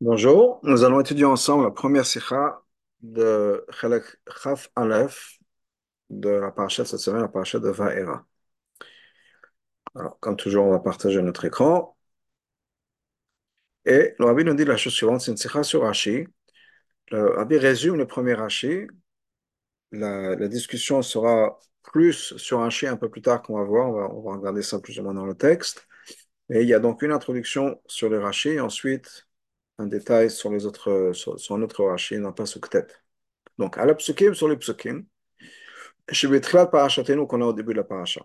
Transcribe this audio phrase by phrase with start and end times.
[0.00, 2.62] Bonjour, nous allons étudier ensemble la première sikha
[3.00, 4.04] de Chelek
[4.42, 5.38] Chaf Aleph
[6.10, 8.26] de la paracha de cette semaine, la paracha de Va'era.
[9.94, 11.96] Alors, comme toujours, on va partager notre écran.
[13.86, 16.26] Et le nous dit la chose suivante, c'est une sikha sur Rashi.
[17.10, 18.86] Le Rabbi résume le premier Rashi.
[19.92, 23.88] La, discussion sera plus sur Rashi un peu plus tard qu'on va voir.
[23.88, 25.86] On va, on va regarder ça plus ou moins dans le texte.
[26.50, 29.25] Et il y a donc une introduction sur le Rashi et ensuite
[29.78, 32.86] un détail sur les autres, sur, sur un autre Rashi, non pas Suktet.
[33.58, 35.04] Donc, à la psukim, sur les psukim,
[36.10, 38.22] chez Betchilat Parashatenu qu'on a au début de la paracha.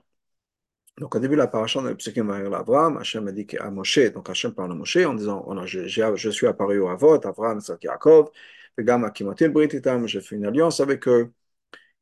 [0.97, 3.71] Donc, au début de la paracha, on a psukim vers Abraham, Hachem a dit à
[3.71, 6.89] Moshe, donc Hachem parle à Moshe en disant, on a, je, je, suis apparu au
[6.89, 8.29] Avot, Abraham, Isaac, Yaakov,
[8.77, 11.31] Vegam Akimatil Brititam, j'ai fait une alliance avec eux,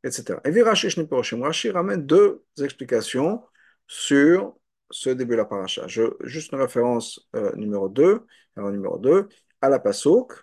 [0.04, 0.40] etc.
[0.45, 3.43] Et Virashi Shniposhim, Rashi ramène deux explications
[3.88, 4.59] sur
[4.89, 5.88] ce début de la paracha.
[5.88, 8.25] Je, juste une référence euh, numéro 2,
[8.55, 9.27] alors numéro 2,
[9.62, 10.34] à la Pasuk.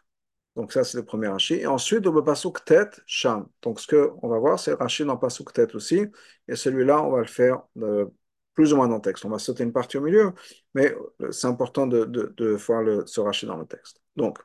[0.54, 1.54] Donc ça, c'est le premier Rashi.
[1.54, 3.46] Et ensuite, le Pasuk Tet, Sham.
[3.62, 6.06] Donc ce qu'on va voir, c'est Rashi dans Pasuk Tet aussi.
[6.48, 8.08] Et celui-là, on va le faire de,
[8.54, 9.24] plus ou moins dans le texte.
[9.24, 10.32] On va sauter une partie au milieu,
[10.74, 10.96] mais
[11.30, 14.00] c'est important de, de, de voir le, ce Rashi dans le texte.
[14.16, 14.38] Donc,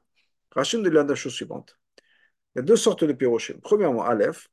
[0.54, 1.78] Rashi nous dit la chose suivante.
[2.54, 3.56] Il y a deux sortes de pirochim.
[3.62, 4.50] Premièrement, Aleph.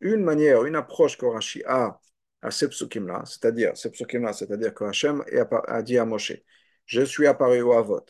[0.00, 2.00] Une manière, une approche que Rashi a
[2.44, 5.24] à ces psukim-là, c'est-à-dire, c'est-à-dire que Hachem
[5.66, 6.34] a dit à Moshe,
[6.86, 8.04] je suis apparu au Avot,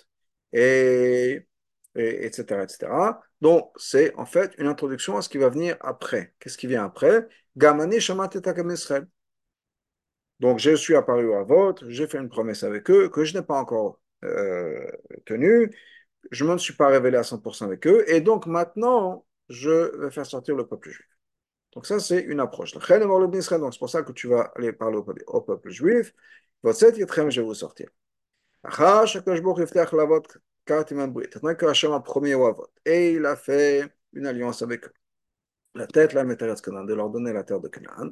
[0.53, 1.47] et,
[1.95, 3.23] et, etc., etc.
[3.41, 6.35] Donc, c'est en fait une introduction à ce qui va venir après.
[6.41, 7.29] Qu'est-ce qui vient après?
[7.57, 7.99] Gamani.
[10.41, 13.43] Donc, je suis apparu au Avot, j'ai fait une promesse avec eux que je n'ai
[13.43, 14.91] pas encore euh,
[15.27, 15.71] tenue,
[16.33, 20.11] je ne me suis pas révélé à 100% avec eux, et donc maintenant, je vais
[20.11, 21.14] faire sortir le peuple juif.
[21.75, 22.73] Donc ça, c'est une approche.
[22.73, 26.15] Donc c'est pour ça que tu vas aller parler au, peuple juif.
[26.63, 27.89] Je vais vous sortir.
[30.67, 32.33] Que Hachem a promis
[32.85, 34.93] et il a fait une alliance avec eux.
[35.75, 38.11] La tête, la météorite de leur donner la terre de Canaan.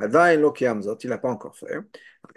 [0.00, 1.78] Il n'a pas encore fait.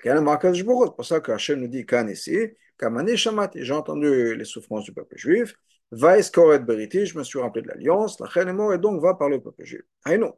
[0.04, 2.38] C'est pour ça que Hachem nous dit Kan ici,
[2.80, 5.56] j'ai entendu les souffrances du peuple juif.
[5.92, 8.20] Va Eskoret Beriti, je me suis rappelé de l'alliance.
[8.20, 8.28] La
[8.74, 9.82] et donc va parler au peuple juif.
[10.06, 10.34] Aïnou.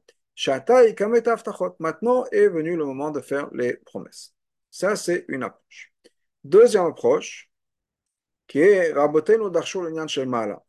[1.79, 4.33] Maintenant est venu le moment de faire les promesses.
[4.72, 5.94] Ça, c'est une approche.
[6.44, 7.51] Deuxième approche,
[8.47, 10.63] qui est Rabotenu Darshul Nyan Shel Mala.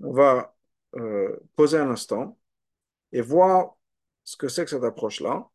[0.00, 0.54] On va
[0.96, 2.38] euh, poser un instant
[3.12, 3.76] et voir
[4.24, 5.48] ce que c'est que cette approche-là.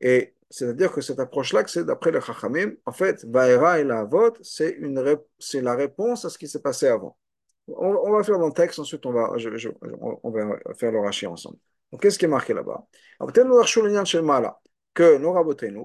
[0.00, 4.38] Et c'est-à-dire que cette approche-là, c'est d'après le Chachamim, en fait, Vaera et la vote,
[4.42, 7.16] c'est la réponse à ce qui s'est passé avant.
[7.68, 9.32] On, va faire dans le texte, ensuite on va,
[10.22, 11.58] on va faire le rachis ensemble.
[11.94, 12.88] Donc, qu'est-ce qui est marqué là-bas
[14.94, 15.82] Que nos rabotenu,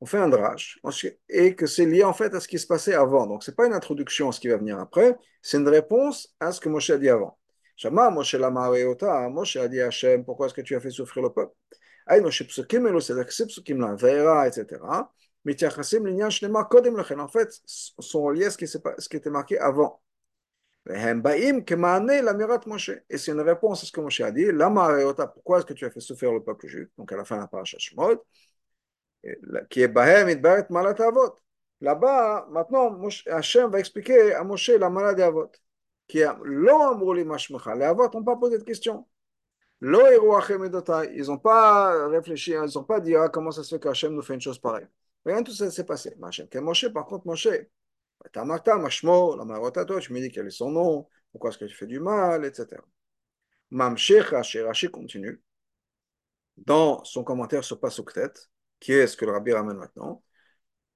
[0.00, 0.80] on fait un drash,
[1.28, 3.28] et que c'est lié en fait à ce qui se passait avant.
[3.28, 6.34] Donc, ce n'est pas une introduction à ce qui va venir après, c'est une réponse
[6.40, 7.38] à ce que Moshe a dit avant.
[7.76, 10.90] Shama, Moshe la Mareota, Moshe a dit à Hachem, pourquoi est-ce que tu as fait
[10.90, 11.54] souffrir le peuple?
[12.10, 12.26] Etc.,
[17.20, 20.00] en fait, sont liés à ce qui était marqué avant.
[20.90, 20.98] Et
[23.18, 24.46] c'est une réponse à ce que Moshe a dit.
[25.34, 26.88] Pourquoi est-ce que tu as fait souffrir le peuple juif?
[26.98, 28.24] Donc à la fin de la paracha Shemot,
[29.70, 31.38] qui est Bahem Idbaret Malat Avot.
[31.80, 35.50] Là-bas, maintenant, Hachem va expliquer à Moshe la maladie Avot.
[36.08, 36.26] Qui est
[37.24, 37.74] mashmecha.
[37.74, 39.06] Les Avot n'ont pas posé de question.
[39.84, 44.22] Ils n'ont pas réfléchi, ils n'ont pas dit ah, comment ça se fait qu'Hachem nous
[44.22, 44.86] fait une chose pareille.
[45.24, 46.16] Rien de tout ça s'est passé.
[46.54, 47.48] Moshe, par contre, Moshe,
[48.30, 51.74] Tamata, Mashmo, la Marotato, tu me dis quel est son nom, pourquoi est-ce que tu
[51.74, 52.82] fais du mal, etc.
[53.70, 55.40] Mamshech Rashi, continue
[56.56, 58.32] dans son commentaire sur Pasuktet,
[58.78, 60.22] qui est ce que le Rabbi ramène maintenant.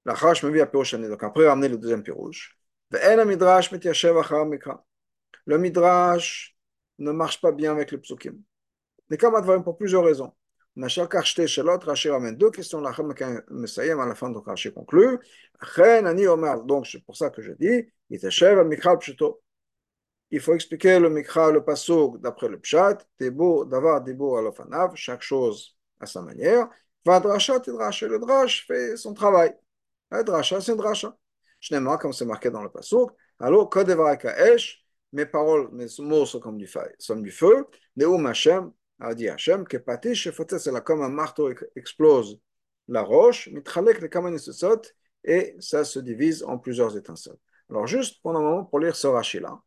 [0.05, 2.57] La Chash me vit à Piroshani, donc après ramener le deuxième Pirouche.
[2.91, 3.25] Le
[5.57, 6.55] Midrash
[6.99, 8.41] ne marche pas bien avec le Psukim.
[9.63, 10.33] Pour plusieurs raisons.
[10.77, 15.17] Deux questions, à la fin, donc Rashi conclut.
[16.65, 17.91] Donc, c'est pour ça que je dis,
[20.29, 25.75] il faut expliquer le mikra, le pasuk d'après le pshat, d'avoir dibur alofanav, chaque chose
[25.99, 26.69] à sa manière.
[27.03, 29.55] Vadrasha, tidrash, le drash fait son travail.
[30.11, 31.17] Le drasha, c'est drasha.
[31.59, 33.09] Shnema, comme c'est marqué dans le pasuk,
[33.39, 37.65] alors, kodevaraka esh, mes paroles, mes mots sont comme du feu,
[37.95, 42.39] neum Hashem, a dit Hachem, que Patish, c'est là comme un marteau explose
[42.87, 44.81] la roche, mitchalek le kamanisot,
[45.23, 47.37] et ça se divise en plusieurs étincelles.
[47.69, 49.61] Alors, juste pendant un moment, pour lire ce rachis-là,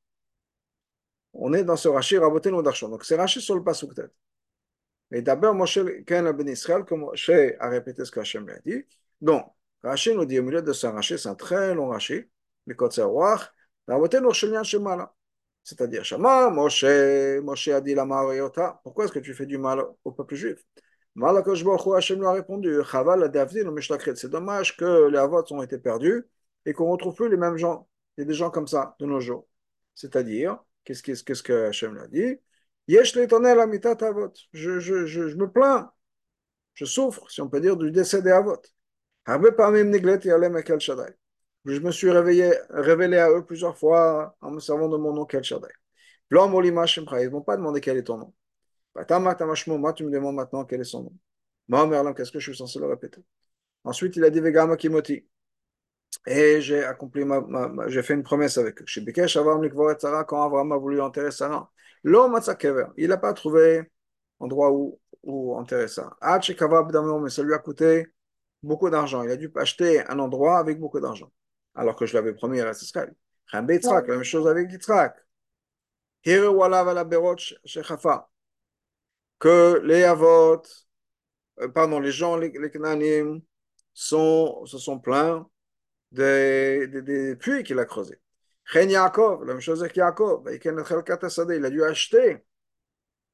[1.33, 2.89] on est dans ce rachis raboté ou d'archon.
[2.89, 4.13] Donc, c'est rachis sur le pasuk tête.
[5.13, 8.85] Et d'abord, Moshe Ken Ben Israël, comme Moshe a répété ce qu'Hachem lui a dit.
[9.21, 9.45] Donc,
[9.83, 12.25] Rashi nous dit au milieu de ce Rashi, c'est un très long Rashi,
[12.67, 13.43] Mikotzer Roach,
[13.89, 15.15] Rabotenu Shelyan Shemala.
[15.63, 16.85] C'est-à-dire, Shama, Moshe,
[17.43, 20.65] Moshe a dit la Mariota, pourquoi est-ce que tu fais du mal au peuple juif?
[21.15, 23.31] Malakosh Baruch Hashem lui a répondu, Chaval.
[24.15, 26.25] C'est dommage que les avots ont été perdus
[26.65, 27.89] et qu'on ne retrouve plus les mêmes gens.
[28.17, 29.47] Il y a des gens comme ça de nos jours.
[29.95, 32.41] C'est-à-dire, qu'est-ce que Hashem lui a dit?
[32.89, 34.33] Yesh l'éternel amitat avot.
[34.53, 35.93] Je, je, je, je me plains,
[36.75, 38.61] je souffre, si on peut dire, du décès des avot.
[41.65, 45.27] Je me suis réveillé, révélé à eux plusieurs fois en me servant de mon nom
[45.27, 45.69] Kel Shaddai.
[46.31, 48.33] Ils ne vont pas demander quel est ton nom.
[48.95, 51.13] Moi, tu me demandes maintenant quel est son nom.
[51.69, 53.23] Moi, qu'est-ce que je suis censé le répéter?
[53.85, 55.27] Ensuite, il a dit Vegama Kimoti.
[56.27, 57.43] Et j'ai accompli ma,
[57.89, 58.85] j'ai fait une promesse avec eux.
[60.27, 61.71] Quand Abraham a voulu enterrer Sarah,
[62.05, 63.91] il n'a pas trouvé
[64.39, 66.17] endroit où, où enterrer Sarah.
[66.23, 68.07] Mais ça lui a coûté
[68.63, 69.23] beaucoup d'argent.
[69.23, 71.31] Il a dû acheter un endroit avec beaucoup d'argent.
[71.81, 73.15] Alors que je l'avais promis à Israël.
[73.53, 75.17] La même chose avec Yitzhak.
[79.39, 80.63] Que les Avot,
[81.61, 83.41] euh, pardon, les gens, les, les Knanim,
[83.95, 85.49] sont, se sont plaints
[86.13, 88.21] des, des, des puits qu'il a creusés.
[88.65, 92.45] Chen Yaakov, la même chose avec Yaakov, il a dû acheter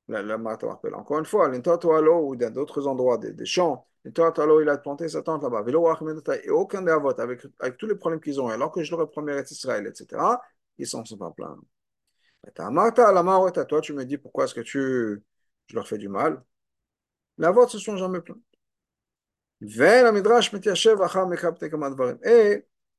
[0.09, 4.69] la, la Encore une fois, l'Intotoalo ou dans d'autres endroits, des, des champs, l'Intotoalo, il
[4.69, 5.65] a planté sa tente là-bas.
[6.45, 9.03] Et aucun des avots, avec, avec tous les problèmes qu'ils ont, alors que je leur
[9.03, 10.41] ai promis Israël, etc.,
[10.79, 11.59] ils s'en sont pas plaints.
[13.69, 15.23] Toi, tu me dis pourquoi est-ce que tu,
[15.67, 16.43] je leur fais du mal?
[17.39, 18.41] Les avots se sont jamais plaints.
[19.61, 20.03] Et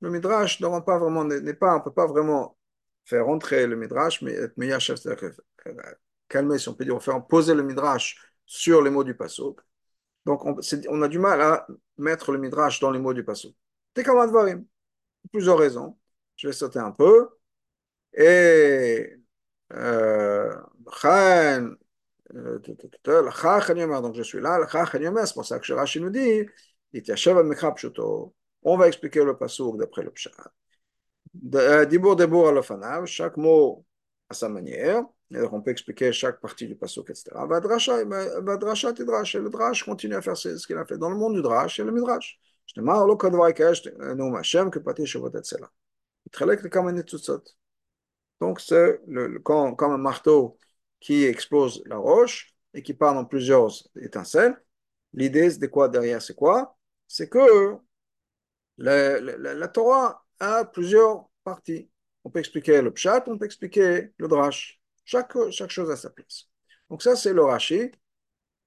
[0.02, 2.58] le Midrash ne pas vraiment, on ne peut pas vraiment
[3.06, 5.36] faire rentrer le Midrash, mais être meilleur chef, c'est-à-dire
[6.28, 9.62] calmer, si on peut dire, faire poser le Midrash sur les mots du Passouk.
[10.26, 10.58] Donc, on,
[10.90, 13.56] on, a du mal à mettre le Midrash dans les mots du Passouk.
[13.94, 14.66] Tekamadvarim.
[15.32, 15.98] Plusieurs raisons.
[16.36, 17.30] Je vais sauter un peu.
[18.14, 19.14] Et.
[19.74, 20.56] Euh,
[22.34, 26.46] donc je suis là, c'est pour ça que Rashi nous dit,
[28.64, 30.32] on va expliquer le pasouk d'après le pshat.
[31.34, 33.86] Dibur debour al chaque mot
[34.30, 35.04] à sa manière.
[35.30, 37.46] Donc on peut expliquer chaque partie du pasouk, etc.
[37.46, 40.98] Vadrasha, tidrash, et le drash continue à faire ce qu'il a fait.
[40.98, 42.40] Dans le monde du drash, a le midrash.
[42.66, 43.84] Je kash,
[44.16, 44.84] nous Hashem, que et
[48.40, 49.02] Donc c'est
[49.44, 50.58] comme un marteau
[51.00, 54.56] qui explose la roche et qui part dans plusieurs étincelles.
[55.14, 56.78] L'idée de quoi derrière, c'est quoi?
[57.08, 57.78] C'est que
[58.78, 61.90] la, Torah a plusieurs parties.
[62.24, 64.77] On peut expliquer le pshat, on peut expliquer le drash.
[65.08, 66.50] Chaque, chaque chose a sa place.
[66.90, 67.92] Donc ça, c'est le rashi.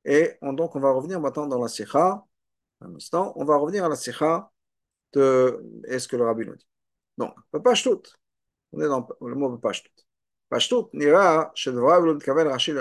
[0.06, 2.24] Et on, donc, on va revenir maintenant dans la sikha.
[2.80, 4.50] Un instant, on va revenir à la sikha
[5.12, 6.66] de est-ce que le rabbi nous dit.
[7.18, 8.02] Donc, pas tout.
[8.72, 9.82] On est dans le mot pas tout.
[10.48, 12.72] Pashtout, nira, shedvrav lo mitkaven Rashi.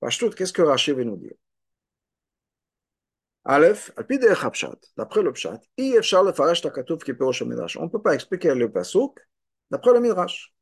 [0.00, 1.36] Pashtout, qu'est-ce que Rashi veut nous dire?
[3.44, 7.76] Aleph, al pi derech hapshat, d'après le pshat, ki perosh midrash.
[7.76, 9.20] On ne peut pas expliquer le pasuk
[9.70, 10.52] d'après le midrash.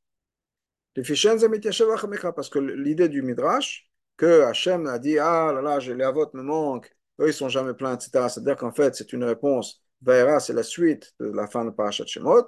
[1.03, 6.41] Parce que l'idée du midrash, que Hachem a dit, ah là là, les avots me
[6.41, 8.29] manquent, eux ils sont jamais pleins, etc.
[8.29, 12.05] C'est-à-dire qu'en fait, c'est une réponse, Vaera, c'est la suite de la fin de Parashat
[12.05, 12.47] Shemot,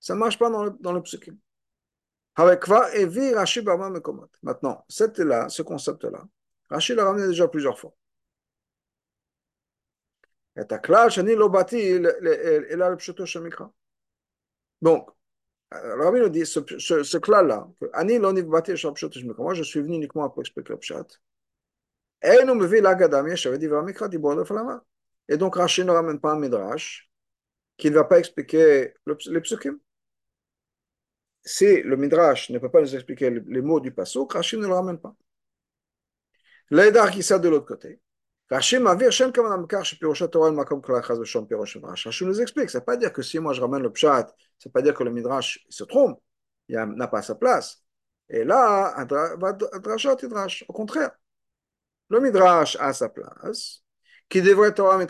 [0.00, 1.02] ça ne marche pas dans le, dans le.
[4.42, 6.24] Maintenant, cette là, ce concept-là,
[6.70, 7.94] Rachid l'a ramené déjà plusieurs fois.
[14.82, 15.10] Donc,
[15.70, 17.68] Rabbi nous dit ce, ce, ce là
[19.38, 21.06] moi je suis venu uniquement pour expliquer le pshat.
[25.28, 27.10] Et donc Rachid ne ramène pas un midrash
[27.76, 28.94] qui ne va pas expliquer
[29.26, 29.78] les psukim
[31.46, 34.74] si le Midrash ne peut pas nous expliquer les mots du Passouk, Rachid ne le
[34.74, 35.14] ramène pas.
[36.70, 38.00] L'aidar qui de l'autre côté.
[38.50, 38.80] Rachid
[42.24, 44.34] nous explique, ça ne veut pas dire que si moi je ramène le Pshat, ça
[44.66, 46.20] ne veut pas dire que le Midrash se trompe,
[46.68, 47.82] il n'a pas sa place.
[48.28, 48.94] Et là,
[50.68, 51.10] au contraire.
[52.08, 53.82] Le Midrash a sa place,
[54.28, 55.04] qui devrait Torah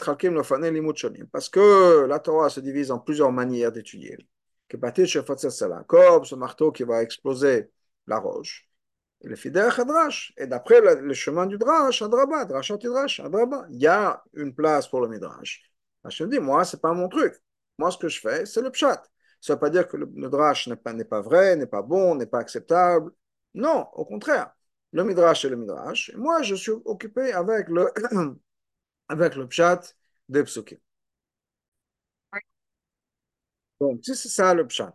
[1.30, 4.16] parce que la Torah se divise en plusieurs manières d'étudier
[4.68, 4.76] que
[5.86, 7.70] comme ce marteau qui va exploser
[8.06, 8.65] la roche.
[9.22, 10.32] Et le fidèle Hadrash.
[10.36, 12.70] Et d'après le, chemin du Drash, Adraba, Drash,
[13.20, 15.70] Adraba, il y a une place pour le Midrash.
[16.04, 17.34] Me dis, moi, c'est pas mon truc.
[17.78, 19.02] Moi, ce que je fais, c'est le Pshat.
[19.40, 22.14] Ça ne veut pas dire que le, Midrash n'est pas, pas vrai, n'est pas bon,
[22.14, 23.10] n'est pas acceptable.
[23.54, 24.52] Non, au contraire.
[24.92, 26.10] Le Midrash est le Midrash.
[26.10, 27.92] Et moi, je suis occupé avec le,
[29.08, 29.80] avec le Pshat
[30.28, 30.78] des Psukim.
[33.80, 34.94] Donc, si c'est ça le pshat,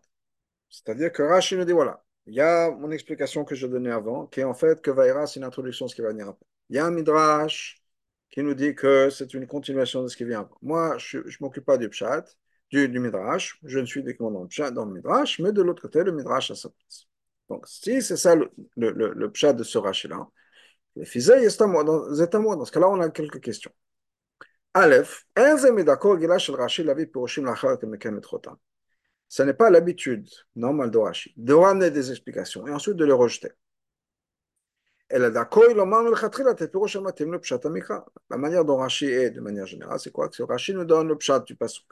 [0.70, 4.28] c'est-à-dire que Rashi nous dit voilà, il y a mon explication que je donnais avant,
[4.28, 6.46] qui est en fait que Vaïra, c'est une introduction de ce qui va venir après.
[6.70, 7.82] Il y a un midrash
[8.30, 10.58] qui nous dit que c'est une continuation de ce qui vient avant.
[10.62, 12.24] Moi, je ne m'occupe pas du pshat,
[12.72, 16.04] du, midrash, je ne suis que dans le dans le midrash, mais de l'autre côté,
[16.04, 17.08] le midrash a sa place.
[17.50, 20.26] Donc, si c'est ça le, le, pshat de ce Rashi-là,
[20.96, 21.84] le fizé est à moi.
[21.84, 23.72] Dans ce cas-là, on a quelques questions.
[24.74, 25.26] Aleph,
[29.32, 31.00] ce n'est pas l'habitude normale de
[31.38, 33.52] de ramener des explications et ensuite de les rejeter.
[35.10, 35.30] La
[38.38, 40.28] manière dont Rashi est, de manière générale, c'est quoi?
[40.28, 41.86] Que Rashi nous donne le pshat du pasuk.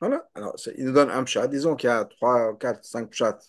[0.00, 0.28] Voilà.
[0.36, 1.48] Alors, il nous donne un pshat.
[1.48, 3.40] Disons qu'il y a 3, 4, 5 pshats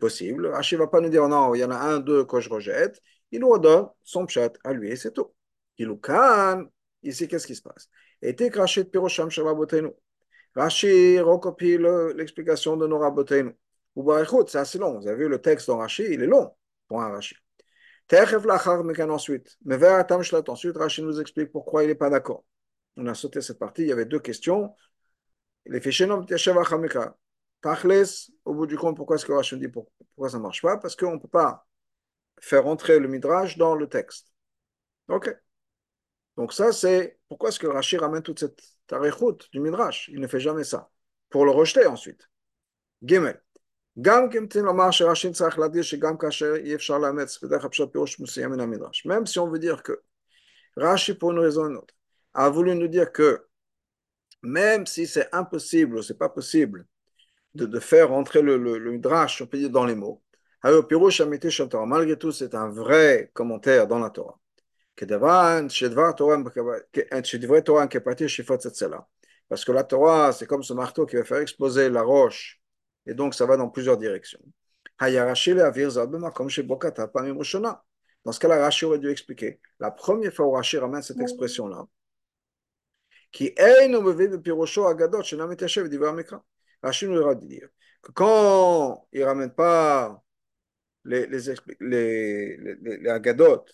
[0.00, 0.48] possibles.
[0.48, 2.50] Rashi ne va pas nous dire non, il y en a un, deux que je
[2.50, 3.00] rejette.
[3.30, 5.32] Il nous redonne son pshat à lui et c'est tout.
[5.78, 5.96] Il.
[7.04, 7.88] Ici, qu'est-ce qui se passe?
[8.20, 9.90] Et Rashi de Pirosham Shabbatenu.
[10.56, 11.78] Rashi recopie
[12.14, 13.54] l'explication de nos Rabotenu.
[13.94, 14.10] Ou
[14.46, 14.98] c'est assez long.
[14.98, 16.54] Vous avez vu le texte dans Rashi, il est long
[16.88, 17.36] pour un Rashi.
[19.10, 22.44] ensuite, mais vers Tamshlat, ensuite, Rashi nous explique pourquoi il n'est pas d'accord.
[22.96, 24.74] On a sauté cette partie, il y avait deux questions.
[25.66, 26.24] Les fichiers noms
[27.62, 28.04] Tachles,
[28.44, 30.78] au bout du compte, pourquoi est-ce que Rashi dit pourquoi ça ne marche pas?
[30.78, 31.66] Parce qu'on ne peut pas
[32.40, 34.32] faire entrer le Midrash dans le texte.
[35.08, 35.34] Ok.
[36.36, 40.26] Donc ça, c'est pourquoi est-ce que Rashi ramène toute cette tarichoute du Midrash Il ne
[40.26, 40.90] fait jamais ça.
[41.30, 42.28] Pour le rejeter ensuite.
[49.04, 50.02] Même si on veut dire que
[50.76, 51.94] Rashi, pour une raison ou une autre,
[52.34, 53.46] a voulu nous dire que
[54.42, 56.86] même si c'est impossible, c'est pas possible
[57.54, 60.22] de, faire entrer le, le, Midrash, on peut dire, dans les mots,
[60.62, 64.38] malgré tout, c'est un vrai commentaire dans la Torah.
[69.48, 72.60] Parce que la Torah, c'est comme ce marteau qui va faire exploser la roche
[73.06, 74.40] et donc, ça va dans plusieurs directions.
[78.24, 79.60] Dans ce cas-là, Rashi aurait dû expliquer.
[79.78, 81.86] La première fois où Rashi ramène cette expression-là,
[83.30, 83.88] qui est
[86.82, 87.60] Rashi nous aura dit
[88.02, 90.22] que quand il ne ramène pas
[91.04, 93.64] les, les, les agadot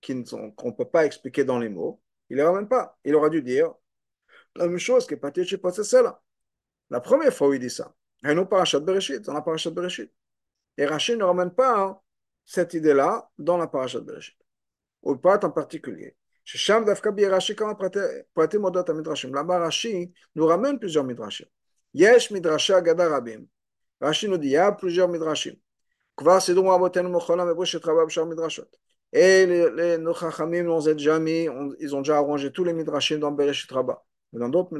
[0.00, 2.98] qu'on ne peut pas expliquer dans les mots, il ne les ramène pas.
[3.04, 3.72] Il aura dû dire
[4.54, 5.58] la même chose que Patichi
[5.92, 6.22] là.
[6.90, 10.10] La première fois où il dit ça, et nous, parachat Bereshit, dans la parachat Bereshit.
[10.78, 12.00] Et Rachid ne ramène pas hein,
[12.44, 14.36] cette idée-là dans la parachat Bereshit.
[15.02, 16.16] Ou pas en particulier.
[16.44, 19.34] Sham dafka bi Rashi kama prate modot midrashim.
[19.34, 21.46] Là-bas, Rashi nous ramène plusieurs midrashim.
[21.92, 23.46] Yesh midrashi agada rabim.
[24.00, 25.56] Rashi nous dit, il y a plusieurs midrashim.
[26.16, 28.76] כבר סידור רבותינו מכולם בברשת רבה בשאר מדרשות.
[29.13, 31.47] Et les, nos chachamim nous ont déjà mis,
[31.79, 34.73] ils ont déjà arrangé tous les midrashim dans Bereshit Rabba, mais dans d'autres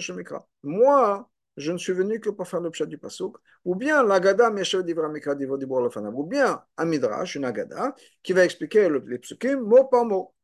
[0.00, 0.46] shemikra.
[0.62, 4.50] Moi, je ne suis venu que pour faire le pshat du pasuk, ou bien l'agada
[4.50, 10.34] ou bien un midrash, une agada, qui va expliquer les psukim mot par mot,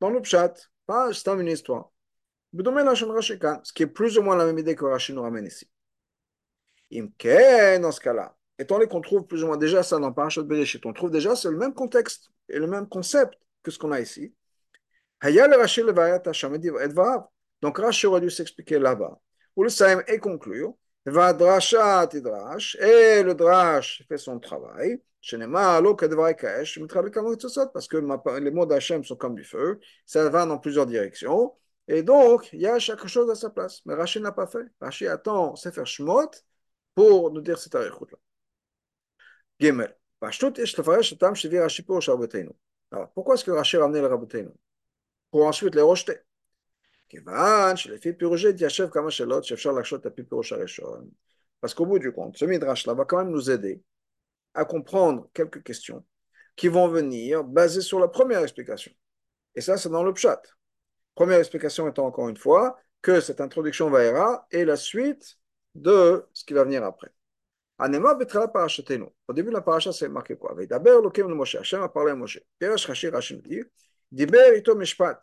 [0.00, 0.54] dans le pshat,
[0.86, 1.92] pas c'est une histoire.
[2.54, 5.70] Ce qui est plus ou moins la même idée que Rashi nous ramène ici.
[6.90, 10.84] Dans ce cas-là, étant donné qu'on trouve plus ou moins déjà ça dans Parashat Bereshit,
[10.86, 14.00] on trouve déjà c'est le même contexte et le même concept que ce qu'on a
[14.00, 14.34] ici.
[17.62, 19.18] Donc Rashi aurait dû s'expliquer là-bas
[19.56, 20.66] Ulsaim est conclu.
[21.04, 22.76] Va drasha tidrash.
[22.80, 25.00] Et le drash fait son travail.
[27.72, 31.54] Parce que les mots d'Hachem sont comme du feu, ça va dans plusieurs directions,
[31.86, 33.82] et donc il y a chaque chose à sa place.
[33.86, 34.66] Mais Rachid n'a pas fait.
[34.80, 36.30] Rachid attend Sefer Shmot
[36.96, 38.18] pour nous dire cette arichut-là.
[42.90, 44.50] Alors, pourquoi est-ce que Rachid a ramené le Rabbeinu
[45.30, 46.18] Pour ensuite les rejeter.
[51.60, 53.82] Parce qu'au bout du compte, ce midrash-là va quand même nous aider
[54.54, 56.04] à comprendre quelques questions
[56.56, 58.92] qui vont venir basées sur la première explication.
[59.54, 60.42] Et ça, c'est dans le pshat.
[61.14, 65.38] Première explication étant encore une fois que cette introduction va et la suite
[65.74, 67.12] de ce qui va venir après.
[70.56, 71.56] Veidaber lokem le Moshe.
[71.56, 72.40] Hashem a parlé à Moshe.
[72.58, 73.64] Perash Rashi Rashi nous dit
[74.10, 75.20] Diber ito mishpat.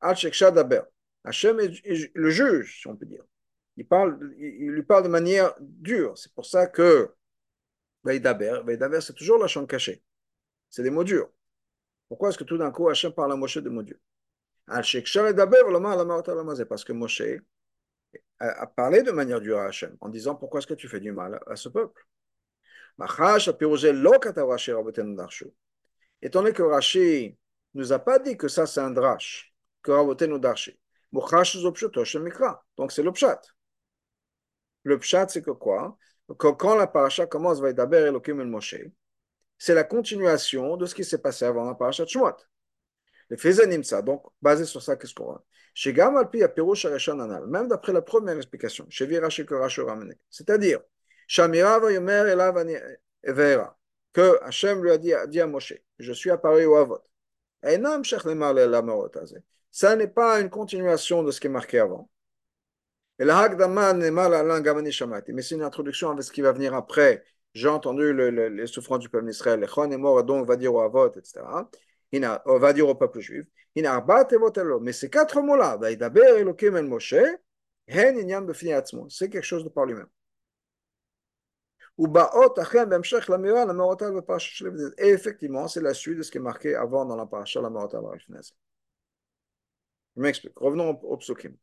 [0.00, 0.82] Al sheksha daber.
[1.24, 3.24] Hachem est le juge, on peut dire.
[3.76, 3.84] Il,
[4.70, 6.16] lui parle de manière dure.
[6.16, 7.10] C'est pour ça que
[8.04, 10.02] Veidaber c'est toujours la chambre cachée.
[10.68, 11.30] C'est des mots durs.
[12.08, 14.00] Pourquoi est-ce que tout d'un coup Hachem parle à Moshe de mots durs?
[14.66, 14.94] Parce
[16.84, 17.22] que Moshe
[18.38, 21.40] a parlé de manière dure à en disant pourquoi est-ce que tu fais du mal
[21.46, 22.06] à ce peuple?
[26.22, 27.38] Étant donné que Rashi
[27.74, 30.78] nous a pas dit que ça c'est un drash, que Rabotenu Darshi.
[31.12, 31.30] Donc
[32.92, 33.40] c'est le pshat.
[34.84, 35.96] Le pshat, c'est que quoi?
[36.38, 38.76] Quand, quand la paracha commence, va d'abord Elohim el Moshe,
[39.58, 42.36] c'est la continuation de ce qui s'est passé avant la paracha de Shemot.
[43.32, 45.42] Le Fezanim ça, donc basé sur ça, qu'est-ce qu'on voit?
[45.72, 50.80] Shegam al pi apirush anal, même d'après la première explication, Shevira Shekorasho Ramene, c'est-à-dire,
[51.26, 52.62] Shamira yomer elav
[53.22, 53.78] evera,
[54.12, 56.98] que Hachem lui a dit, à Moshe, je suis apparu au Avot.
[57.62, 59.10] Enam shech lemar le lamarot
[59.70, 62.10] Ça n'est pas une continuation de ce qui est marqué avant.
[63.18, 66.52] Et la Hagdama nema la langue shamati, mais c'est une introduction avec ce qui va
[66.52, 67.24] venir après.
[67.54, 70.56] J'ai entendu le, le, les souffrances du peuple d'Israël, les Chon est mort, donc va
[70.56, 71.40] dire au Avot, etc
[72.12, 75.78] on va dire au peuple juif, mais ces quatre mots-là,
[79.08, 80.08] c'est quelque chose de par lui-même.
[84.98, 87.70] Et effectivement, c'est la suite de ce qui est marqué avant dans la paracha la
[90.16, 90.58] Je m'explique.
[90.58, 91.56] Revenons au psukim.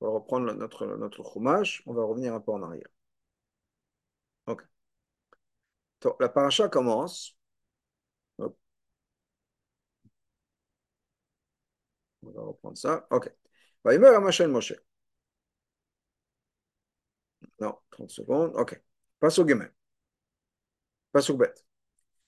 [0.00, 2.88] On va reprendre notre, notre chômage, on va revenir un peu en arrière.
[4.46, 4.62] Ok.
[6.00, 7.36] Donc, la paracha commence
[12.22, 13.06] On va reprendre ça.
[13.10, 13.32] Ok.
[13.84, 14.74] Vaïmer à Moshe.
[17.60, 18.52] Non, 30 secondes.
[18.56, 18.80] Ok.
[19.18, 19.70] Passe au guillemets.
[21.12, 21.64] Passe au bête.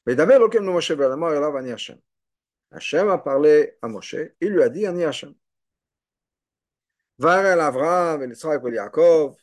[0.06, 1.98] Mais d'abord, l'okem de Moshe Belamar et là, Ani Hashem.
[2.70, 4.16] Hashem a parlé à Moshe.
[4.40, 5.34] Il lui a dit Ani Hashem.
[7.18, 9.36] Va el Avram, el Israël, el Yaakov.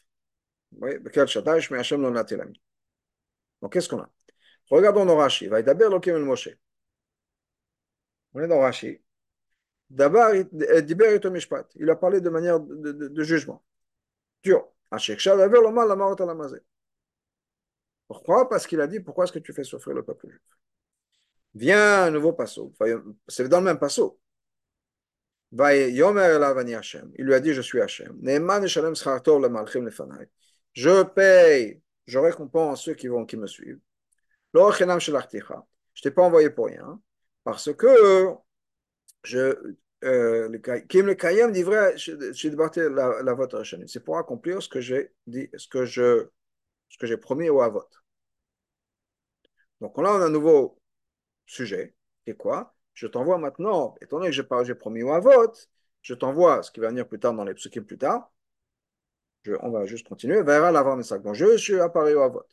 [0.74, 2.25] Oui, quel Shadash, mais Hashem non a?
[9.91, 10.33] D'abord.
[10.51, 13.63] D'abord, il a parlé de manière de, jugement.
[18.07, 18.50] Pourquoi?
[18.50, 20.41] Parce qu'il a dit Pourquoi est-ce que tu fais souffrir le peuple juif?
[21.53, 22.74] Viens un nouveau passo.
[23.27, 24.19] C'est dans le même passo.
[25.53, 28.17] Il lui a dit Je suis Hachem.
[30.74, 33.79] Je paye, je récompense ceux qui, vont, qui me suivent.
[34.53, 37.01] Je ne t'ai pas envoyé pour rien.
[37.44, 37.87] Parce que
[39.24, 41.96] je, euh, Kim le Kayem dit vrai,
[43.24, 43.55] la, vote
[43.87, 46.27] C'est pour accomplir ce que j'ai dit, ce que je,
[46.90, 47.85] ce que j'ai promis au Avot.
[49.79, 50.79] Donc là, on a un nouveau
[51.46, 51.96] sujet.
[52.25, 52.75] Et quoi?
[52.94, 55.53] Je t'envoie maintenant, étant donné que j'ai promis au Avot,
[56.01, 58.31] je t'envoie ce qui va venir plus tard dans les psukim plus tard.
[59.61, 60.44] On va juste continuer.
[60.44, 61.22] Vers l'avant message.
[61.22, 62.44] Donc, je suis apparu au Avot.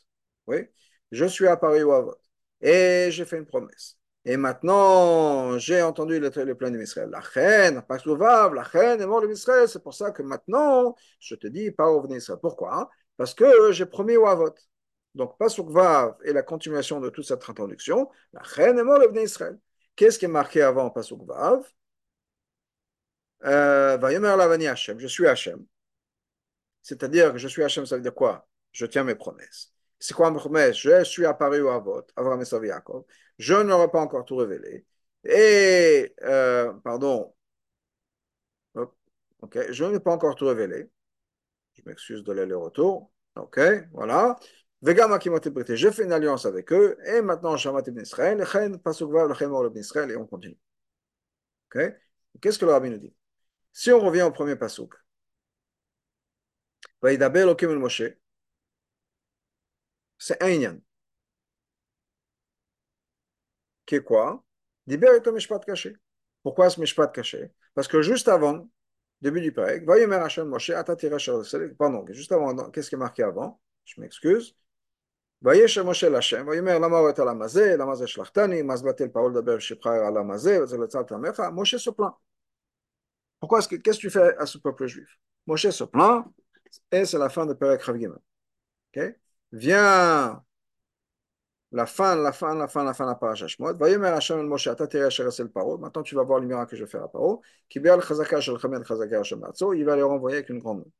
[0.47, 0.67] Oui,
[1.13, 2.17] je suis apparu au Avot.
[2.61, 3.98] Et j'ai fait une promesse.
[4.29, 7.09] Et maintenant, j'ai entendu le, le plein d'Israël.
[7.09, 9.67] La reine, pas la reine est morte d'Israël.
[9.71, 12.39] C'est pour ça que maintenant, je te dis, pas au Israël.
[12.43, 12.91] Pourquoi?
[13.17, 14.55] Parce que j'ai promis au Avot.
[15.15, 18.11] Donc, pas Vav et la continuation de toute cette introduction.
[18.35, 19.59] La reine est morte d'Israël.
[19.97, 21.65] Qu'est-ce qui est marqué avant Pasuk Vav?
[23.47, 25.01] Euh, Va Hashem.
[25.01, 25.65] Je suis Hashem.
[26.83, 28.47] C'est-à-dire que je suis Hashem, ça veut dire quoi?
[28.73, 29.73] Je tiens mes promesses.
[29.99, 33.05] C'est quoi promesse Je suis apparu au Avot, Avraham et Yaakov.
[33.39, 34.87] Je n'aurai pas encore tout révélé.
[35.25, 37.35] Et, euh, pardon,
[39.41, 40.91] ok, je n'ai pas encore tout révélé.
[41.75, 43.11] Je m'excuse de l'aller-retour.
[43.37, 43.61] Ok,
[43.93, 44.37] voilà.
[44.83, 44.95] J'ai
[45.93, 48.41] fait une alliance avec eux, et maintenant, Shamat ibn Israël,
[50.11, 50.59] et on continue.
[51.67, 51.81] Ok,
[52.41, 53.15] qu'est-ce que le rabbi nous dit?
[53.73, 54.95] Si on revient au premier pasouk,
[57.79, 58.03] Moshe,
[60.18, 60.78] c'est un inyan.
[63.86, 64.44] Qui est quoi
[64.88, 65.96] Diber est un mishpat caché.
[66.42, 68.70] Pourquoi ce mishpat caché Parce que juste avant,
[69.22, 70.72] début du Pérec, Vayomer Hashem Moshe,
[71.78, 74.56] pardon, juste avant, qu'est-ce qui est marqué avant Je m'excuse.
[75.44, 79.30] וישב משה להשם, ויאמר למה הורית על המזה, למה זה שלחתני, מה זה בטל פרעה
[79.30, 82.14] לדבר שפחה על המזה, וזה לצלת עמך, משה se plaint.
[83.42, 86.26] Pourquoi est-ce que, qu'est-ce que tu fais à ce peuple juif Moshe se plaint,
[86.92, 88.20] et c'est la fin de Perek Rav Gimel.
[89.53, 90.43] Vient
[91.71, 93.75] la fin, la fin, la fin, la fin de la paracha Shemot.
[93.75, 95.79] Vayomer Hashem el Moshe, ata tere asher el paro.
[95.79, 97.43] Maintenant, tu vas voir le miracle que je vais faire à paro.
[97.69, 99.45] Qui bial chazaka shel chazaka Hashem.
[99.75, 100.91] Il va les renvoyer avec une grande main.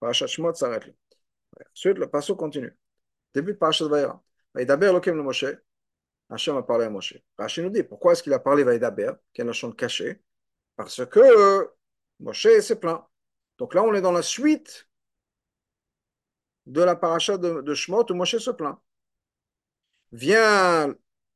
[0.00, 0.92] Paracha s'arrête là.
[1.72, 2.76] Ensuite, le passo continue.
[3.34, 4.22] Début de paracha Vayera.
[4.54, 5.46] Vaïdaber lokem le Moshe.
[6.28, 7.16] Hashem a parlé à Moshe.
[7.38, 10.20] Rachid nous dit, pourquoi est-ce qu'il a parlé Vaïdaber, qui est la chante cachée?
[10.74, 11.70] Parce que
[12.20, 13.04] Moshe s'est plaint.
[13.58, 14.88] Donc là, on est dans la suite
[16.66, 18.78] de la paracha de, Shemot où Moshe se plaint.
[20.12, 20.94] Vient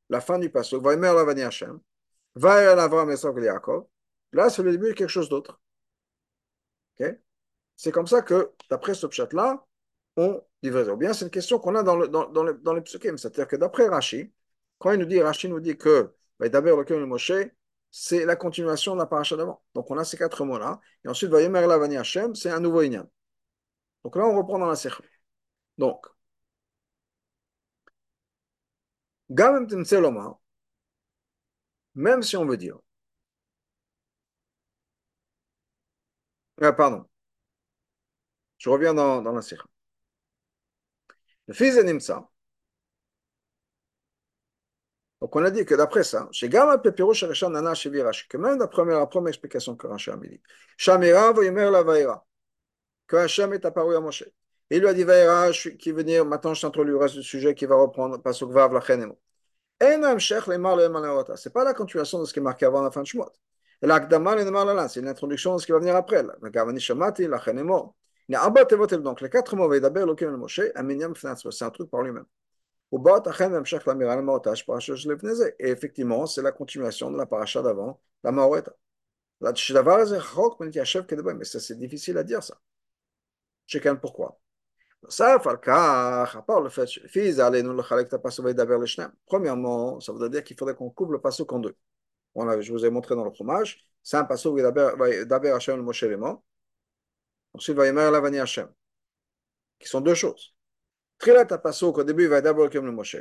[0.09, 1.79] la fin du passage, va la Lavani Hashem,
[2.35, 3.85] va Avram et Yaakov.
[4.33, 5.59] Là, c'est le début de quelque chose d'autre.
[7.75, 9.65] C'est comme ça que, d'après ce pshat-là,
[10.15, 10.87] on divise.
[10.99, 13.17] Bien, c'est une question qu'on a dans, dans, dans, le, dans les psukim.
[13.17, 14.31] C'est-à-dire que d'après Rashi,
[14.77, 17.31] quand il nous dit, Rashi nous dit que, d'abord, le Moshe,
[17.89, 19.63] c'est la continuation de la paracha d'avant.
[19.73, 20.79] Donc on a ces quatre mots-là.
[21.03, 23.09] Et ensuite, Vayemer Lavani Hashem, c'est un nouveau Inyan.
[24.03, 25.03] Donc là, on reprend dans la série.
[25.81, 26.05] Donc,
[31.95, 32.77] même si on veut dire,
[36.61, 37.05] ah, pardon,
[38.57, 39.61] je reviens dans, dans la série.
[41.47, 42.27] Le fils de Nimsa,
[45.21, 48.83] donc on a dit que d'après ça, chez Gama Pepirouche Nana Shevirash, que même d'après
[48.85, 50.41] la première explication que Rashi a dit,
[50.77, 52.25] Shamira Vayemer la Vaïra,
[53.07, 54.25] que Hachem est apparu à Moshe.
[54.71, 57.53] Il lui a dit Vaïra, qui veut dire, maintenant je t'introduis le reste du sujet
[57.53, 59.19] qui va reprendre Pasuk Vav Lachenemo.
[59.81, 63.29] Ce n'est pas la continuation de ce qui est marqué avant la fin de Shemot.
[63.81, 66.23] C'est une introduction de ce qui va venir après.
[66.23, 66.55] Donc
[69.21, 69.73] les quatre mots,
[71.51, 72.25] c'est un truc par lui-même.
[75.59, 78.71] Et effectivement, c'est la continuation de la paracha d'avant, la Maoreta.
[79.41, 79.49] Mais
[81.43, 82.55] c'est difficile à dire ça.
[83.65, 84.40] Chacun pourquoi.
[85.03, 86.87] À part le fait,
[89.25, 91.75] premièrement, ça veut dire qu'il faudrait qu'on coupe le passo en deux.
[92.35, 96.05] je vous ai montré dans le fromage, c'est un passo d'Aber Hashem le Moshe
[97.53, 98.69] Ensuite, va y la Lavani Hashem,
[99.79, 100.55] qui sont deux choses.
[101.17, 103.17] Trilat passo qu'au début, il va d'abord comme le Moshe.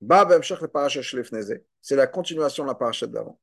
[0.00, 3.40] Ba b'emshech le parasha shlifneze, c'est la continuation de la paracha d'avant.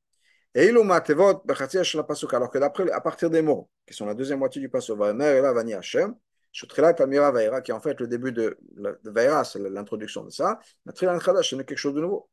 [0.53, 4.05] Et il matevot bechatzia shel pasuk, alors que d'après, à partir des mots, qui sont
[4.05, 6.15] la deuxième moitié du passo, va y la Lavani Hashem,
[6.51, 10.59] Trilat Amira Vaira, qui est en fait le début de, de c'est l'introduction de ça.
[10.85, 12.29] Mais Trilat Khadash, c'est quelque chose de nouveau.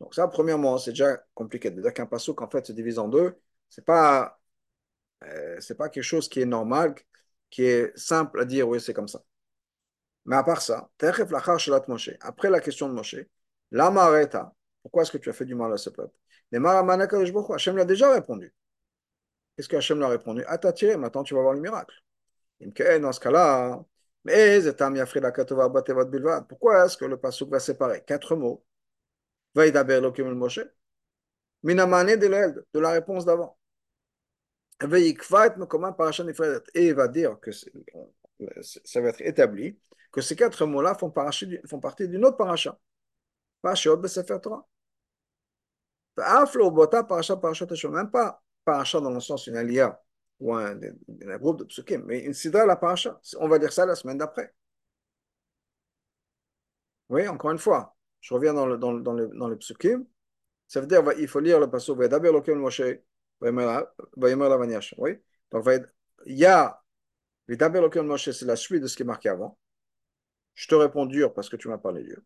[0.00, 1.70] Donc ça, premièrement, c'est déjà compliqué.
[1.70, 3.34] Déjà qu'un pasouk, en fait, se divise en deux,
[3.68, 4.38] c'est pas,
[5.24, 6.94] euh, pas quelque chose qui est normal,
[7.50, 9.22] qui est simple à dire, oui, c'est comme ça.
[10.24, 10.90] Mais à part ça,
[12.20, 13.16] après la question de Moshe,
[13.70, 16.14] la mareta, pourquoi est-ce que tu as fait du mal à ce peuple?
[16.52, 18.52] Hachem l'a déjà répondu.
[19.56, 20.44] Qu'est-ce que Hachem l'a répondu?
[20.60, 21.94] T'as tiré, maintenant tu vas voir le miracle.
[22.60, 23.84] Dans ce cas-là,
[26.48, 28.64] pourquoi est-ce que le pasuk va séparer Quatre mots?
[29.54, 29.60] de
[32.78, 33.56] la réponse d'avant.
[34.82, 35.16] Et
[36.86, 39.78] il va dire que ça va être établi
[40.12, 42.78] que ces quatre mots-là font, partie d'une autre paracha.
[43.62, 44.66] Parashat Sefer Torah.
[46.18, 46.46] Même
[48.10, 49.98] pas paracha dans le sens d'une alia
[50.40, 53.18] ou un, un, groupe de psukim, mais une sidra la paracha.
[53.38, 54.52] On va dire ça la semaine d'après.
[57.08, 60.06] Oui, encore une fois, je reviens dans le, dans, dans le, dans le psukim.
[60.66, 62.80] Ça veut dire il faut lire le passage va d'abord le Moshe
[63.40, 64.94] va la vaniash.
[64.98, 65.18] Oui,
[65.50, 65.64] donc
[66.26, 66.82] il y a
[67.48, 69.58] d'abord le Moshe, c'est la suite de ce qui est marqué avant.
[70.54, 72.20] Je te réponds dur parce que tu m'as parlé dur.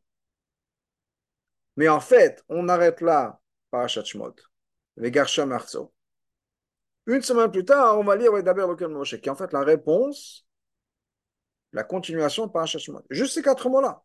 [1.77, 4.35] Mais en fait, on arrête là, parachat Shmot,
[4.97, 5.93] les Garsham Arzo.
[7.07, 9.63] Une semaine plus tard, on va lire d'abord le Moshe, qui est en fait la
[9.63, 10.47] réponse,
[11.73, 13.03] la continuation de Parashat Shemot.
[13.11, 14.03] Juste ces quatre mots-là.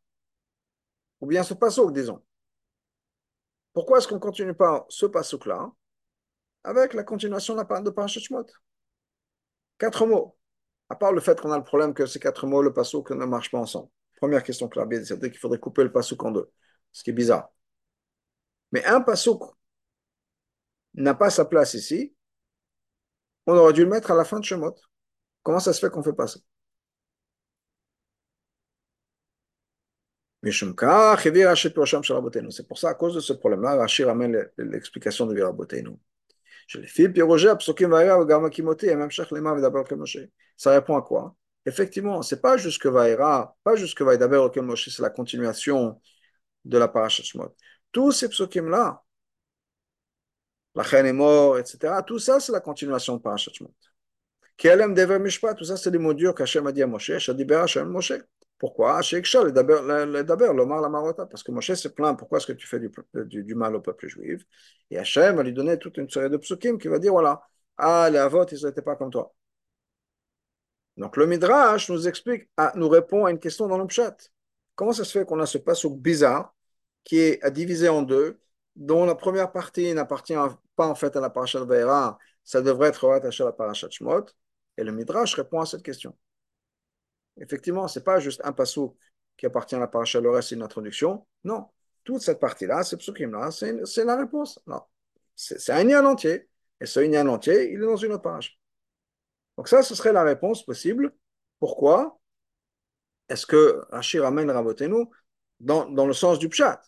[1.22, 2.24] Ou bien ce passouk, disons.
[3.74, 5.72] Pourquoi est-ce qu'on ne continue pas ce passouk-là
[6.64, 8.22] avec la continuation de Parashat
[9.78, 10.38] Quatre mots.
[10.90, 13.26] À part le fait qu'on a le problème que ces quatre mots, le passouk, ne
[13.26, 13.90] marchent pas ensemble.
[14.18, 16.50] Première question que la c'est qu'il faudrait couper le passouk en deux.
[16.92, 17.50] Ce qui est bizarre.
[18.72, 19.44] Mais un passouk
[20.94, 22.15] n'a pas sa place ici,
[23.48, 24.76] on aurait dû le mettre à la fin de Shemot.
[25.44, 26.40] Comment ça se fait qu'on ne fait pas ça?
[30.44, 30.66] C'est
[32.68, 35.98] pour ça, à cause de ce problème-là, Rachid ramène l'explication de Virabotenu.
[40.58, 41.36] Ça répond à quoi?
[41.66, 46.00] Effectivement, c'est pas juste que Vaïra, pas juste que Vaïdaber Moshe, c'est la continuation
[46.64, 47.56] de la parashat Shemot.
[47.92, 49.04] Tous ces psukim-là,
[50.76, 52.02] la reine est morte, etc.
[52.06, 53.74] Tout ça, c'est la continuation de Parashat Shemot.
[54.58, 57.56] Kelem dever mishpat, tout ça, c'est les mots durs qu'Hachem a dit à Moshe, Shadiber
[57.56, 58.14] Hachem Moshe.
[58.58, 59.02] Pourquoi?
[59.02, 62.80] Le d'abord l'Omar la Marota, parce que Moshe se plaint, pourquoi est-ce que tu fais
[62.80, 64.46] du, du, mal au peuple juif?
[64.90, 67.42] Et Hachem va lui donner toute une série de psukim qui va dire, voilà,
[67.78, 69.34] ah, les avot, ils n'étaient pas comme toi.
[70.98, 74.16] Donc le Midrash nous explique, ah, nous répond à une question dans le Pshat.
[74.76, 76.54] Comment ça se fait qu'on a ce pasuk bizarre
[77.04, 78.40] qui est divisé en deux,
[78.76, 80.36] dont la première partie n'appartient
[80.76, 84.26] pas en fait à la parashat Vaera, ça devrait être rattaché à la parashat Shmot.
[84.78, 86.16] Et le Midrash répond à cette question.
[87.38, 88.98] Effectivement, ce n'est pas juste un passou
[89.38, 91.26] qui appartient à la parashat, le reste c'est une introduction.
[91.44, 91.68] Non,
[92.04, 94.62] toute cette partie-là, ce psukim-là, c'est la réponse.
[94.68, 94.82] Non,
[95.36, 96.48] c'est un lien entier.
[96.82, 98.60] Et ce lien entier, il est dans une autre page.
[99.58, 101.14] Donc ça, ce serait la réponse possible.
[101.60, 102.20] Pourquoi?
[103.30, 105.06] Est-ce que Rachid ramène Rabotenu
[105.60, 106.82] dans, dans le sens du pshat?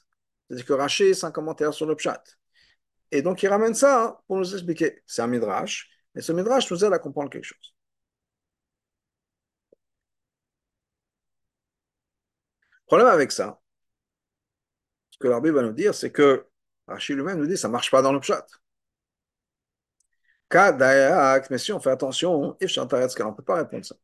[0.47, 2.23] C'est-à-dire que Rachid, c'est un commentaire sur le pshat.
[3.11, 5.01] Et donc, il ramène ça pour nous expliquer.
[5.05, 7.73] C'est un midrash, et ce midrash nous aide à comprendre quelque chose.
[12.81, 13.59] Le problème avec ça,
[15.09, 16.47] ce que l'arbitre va nous dire, c'est que
[16.87, 18.45] Rachid lui-même nous dit ça ne marche pas dans le pshat.
[21.49, 23.95] Mais si on fait attention, on ne peut pas répondre ça.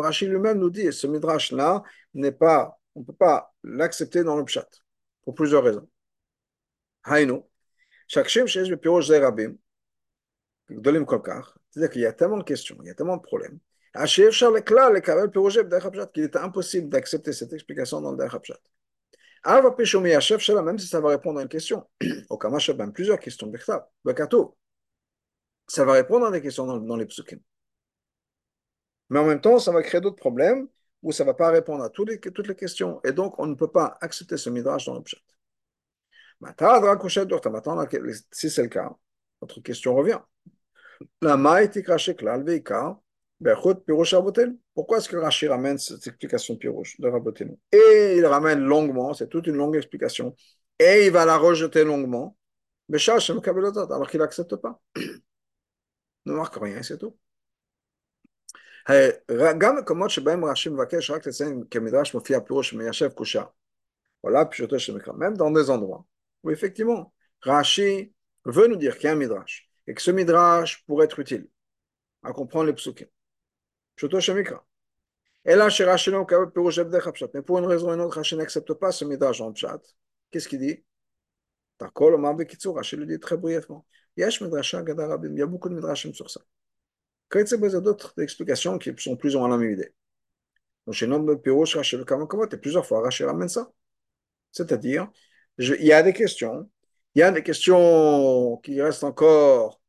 [0.00, 1.82] Rashi lui-même nous dit, ce midrash-là
[2.14, 4.68] n'est pas, on ne peut pas l'accepter dans le pshat,
[5.22, 5.88] pour plusieurs raisons.
[7.04, 7.48] Haïnou,
[8.08, 8.68] Shakshim shesh
[11.74, 13.58] c'est-à-dire qu'il y a tellement de questions, il y a tellement de problèmes,
[16.12, 18.60] qu'il est impossible d'accepter cette explication dans le Derech Pshat.
[20.62, 21.86] Même si ça va répondre à une question,
[22.94, 23.52] plusieurs questions,
[24.04, 24.56] Bekato,
[25.66, 27.40] ça va répondre à des questions dans, les psukim.
[29.10, 30.68] Mais en même temps, ça va créer d'autres problèmes
[31.02, 33.00] où ça ne va pas répondre à toutes les, questions.
[33.04, 35.18] Et donc, on ne peut pas accepter ce midrash dans le pshat.
[36.40, 37.86] Maintenant,
[38.32, 38.90] si c'est le cas,
[39.42, 40.20] notre question revient.
[41.20, 41.36] La
[44.74, 49.46] pourquoi est-ce que Rashi ramène cette explication de Rabotenu Et il ramène longuement, c'est toute
[49.46, 50.34] une longue explication,
[50.78, 52.36] et il va la rejeter longuement,
[52.88, 54.80] mais alors qu'il n'accepte pas
[56.25, 57.15] ne marque rien, c'est tout.
[59.57, 63.43] גם מקומות שבהם רש"י מבקש רק לציין כמדרש מופיע פירוש מיישב קושה.
[64.25, 65.13] Voilà, פשוטו של מקרא.
[65.13, 66.05] Même dans des endroits
[66.43, 68.13] où effectivement, Rashi
[68.45, 71.47] veut nous dire qu'il y a un midrash et que ce midrash pourrait être utile
[72.23, 73.07] à comprendre les psukim.
[73.95, 74.65] Pshuto Shemikra.
[75.45, 76.25] Et là, chez Rashi, non,
[77.33, 79.79] mais pour une raison ou une autre, Rashi n'accepte pas ce midrash en pshat.
[80.31, 80.83] Qu'est-ce qu'il dit
[81.77, 83.85] Takol, Omar Bekitsur, Rashi le dit très brièvement.
[84.16, 86.40] Il y a beaucoup de midrashim sur ça.
[87.34, 89.92] A d'autres explications qui sont plus ou moins la même idée.
[90.86, 93.72] Donc, chez Nom Pirosh, Rachel Kamakamot, et plusieurs fois, Rachel ramène ça.
[94.52, 95.10] C'est-à-dire,
[95.58, 96.70] il y a des questions,
[97.14, 99.80] il y a des questions qui restent encore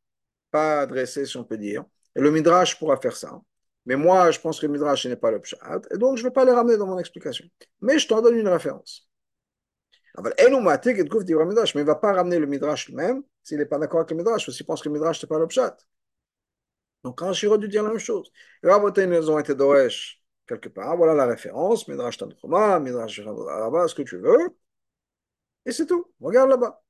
[0.50, 1.84] pas adressées, si on peut dire,
[2.16, 3.40] et le Midrash pourra faire ça.
[3.84, 6.28] Mais moi, je pense que le Midrash n'est pas le Pshat, et donc je ne
[6.28, 7.44] vais pas les ramener dans mon explication.
[7.80, 9.05] Mais je t'en donne une référence.
[10.22, 14.16] Mais il ne va pas ramener le Midrash lui-même s'il n'est pas d'accord avec le
[14.16, 15.76] Midrash, ou s'il pense que le Midrash n'est pas le Pshat.
[17.04, 18.32] Donc, quand Shiro dû dire la même chose.
[18.62, 20.96] Rabotain, ils ont été d'Oresh quelque part.
[20.96, 21.86] Voilà la référence.
[21.86, 24.56] Midrash Tanchoma, Midrash Rabba, ce que tu veux.
[25.64, 26.12] Et c'est tout.
[26.20, 26.82] Regarde là-bas.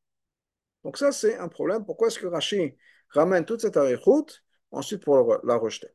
[0.85, 1.85] Donc, ça, c'est un problème.
[1.85, 2.77] Pourquoi est-ce que Rashi
[3.11, 5.89] ramène toute cette arichoute ensuite pour la rejeter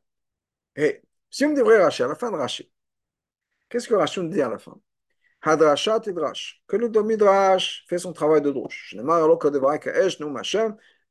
[0.76, 2.70] Et si on me dit vrai Rashi, à la fin de Rashi,
[3.68, 4.80] qu'est-ce que Rashi nous dit à la fin
[5.42, 6.62] Hadrashat Idrash.
[6.66, 8.94] Que le Midrash fait son travail de drush.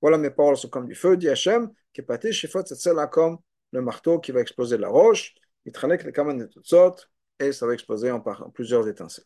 [0.01, 2.75] Voilà, mes paroles sont comme du feu, dit Hachem, pâté, shifot, c'est
[3.11, 3.37] comme
[3.71, 5.33] le marteau qui va exploser la roche.
[5.65, 8.19] Il tralek les kaman de toutes sortes, et ça va exploser en,
[8.51, 9.25] plusieurs étincelles.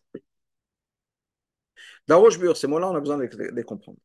[2.08, 4.00] La roche bure, ces mots-là, on a besoin de les, comprendre.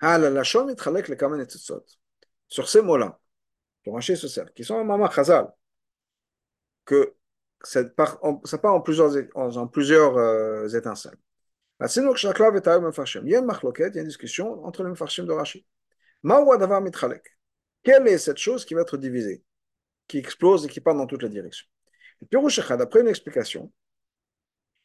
[0.00, 1.84] Ah, de.
[2.48, 3.20] Sur ces mots-là,
[3.84, 5.52] pour ce cercle, qui sont un maman chazal,
[6.84, 7.14] que
[7.64, 11.16] ça part en, ça part en plusieurs, en, plusieurs euh, étincelles.
[11.80, 15.66] Il y a une marloquette, il y a une discussion entre les mefarshim de Rashi.
[17.82, 19.42] Quelle est cette chose qui va être divisée,
[20.06, 21.66] qui explose et qui part dans toutes les directions?
[22.20, 23.72] Le d'après une explication,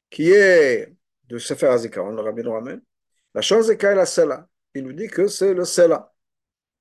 [0.09, 2.81] qui est de Sefer Azikaron, le Rabbi ramène,
[3.35, 4.47] la chose est la Sela.
[4.73, 6.11] Il nous dit que c'est le Sela,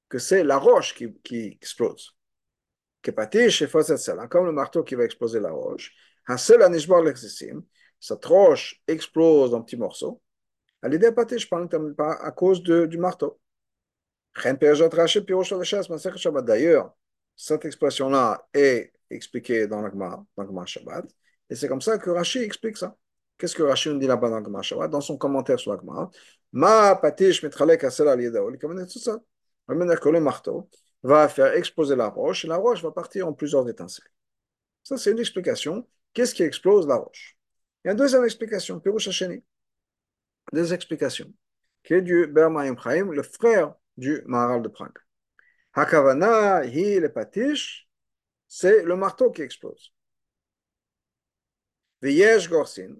[0.09, 2.15] que c'est la roche qui explose
[3.02, 5.92] comme le marteau qui va exploser la roche,
[8.00, 10.20] cette roche explose en petits morceaux.
[10.82, 13.40] À cause de, du marteau.
[16.42, 16.94] D'ailleurs,
[17.37, 20.24] cette expression-là est expliquée dans l'Agmar
[20.66, 21.06] Shabbat,
[21.48, 22.96] et c'est comme ça que Rashi explique ça.
[23.38, 26.11] Qu'est-ce que Rashi nous dit là-bas dans l'Agmar Shabbat, dans son commentaire sur l'Agmar
[26.52, 28.18] Ma patish mitralek asel al
[28.87, 29.18] tout ça.
[29.68, 30.68] que le marteau,
[31.02, 34.11] va faire exploser la roche et la roche va partir en plusieurs étincelles.
[34.82, 35.87] Ça, c'est une explication.
[36.12, 37.37] Qu'est-ce qui explose la roche?
[37.85, 39.44] Il y a une deuxième explication, Pirouche Hacheni.
[40.52, 41.32] Deux explications.
[41.82, 44.98] Qui est du Bermaim Chaim, le frère du Maharal de Prague.
[45.72, 47.88] Hakavana, hi, le patish,
[48.48, 49.92] c'est le marteau qui explose.
[52.00, 52.96] Veyesh Gorsin,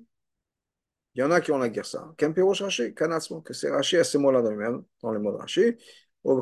[1.16, 2.14] il y en a qui ont la guerre ça.
[2.18, 4.50] Pirouche Rashi, Kanatsmo, que c'est Rashi à ce mot-là dans,
[5.12, 5.38] les mots de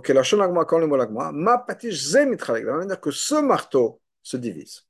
[0.03, 0.23] que la
[0.65, 4.87] quand le mot ma patish zemitralek, ça veut dire que ce marteau se divise.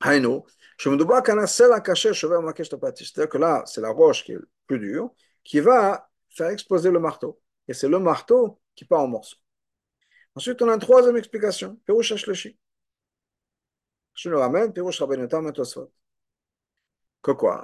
[0.00, 0.46] Haïno,
[0.78, 3.12] je me dois qu'un seul caché chevet ma cache de patish.
[3.12, 5.12] C'est-à-dire que là, c'est la roche qui est plus dure,
[5.44, 7.40] qui va faire exploser le marteau.
[7.68, 9.36] Et c'est le marteau qui part en morceaux.
[10.34, 12.58] Ensuite, on a une troisième explication, Perouche Ashleshi.
[14.14, 15.92] Je le ramène, Perouche Rabbeinu Tam et Tosfot.
[17.22, 17.62] Que quoi?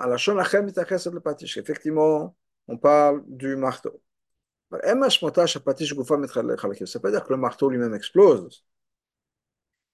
[1.57, 2.37] Effectivement,
[2.69, 4.03] on parle du marteau.
[4.71, 5.75] Ça pas
[7.11, 8.65] dire que le marteau lui-même explose.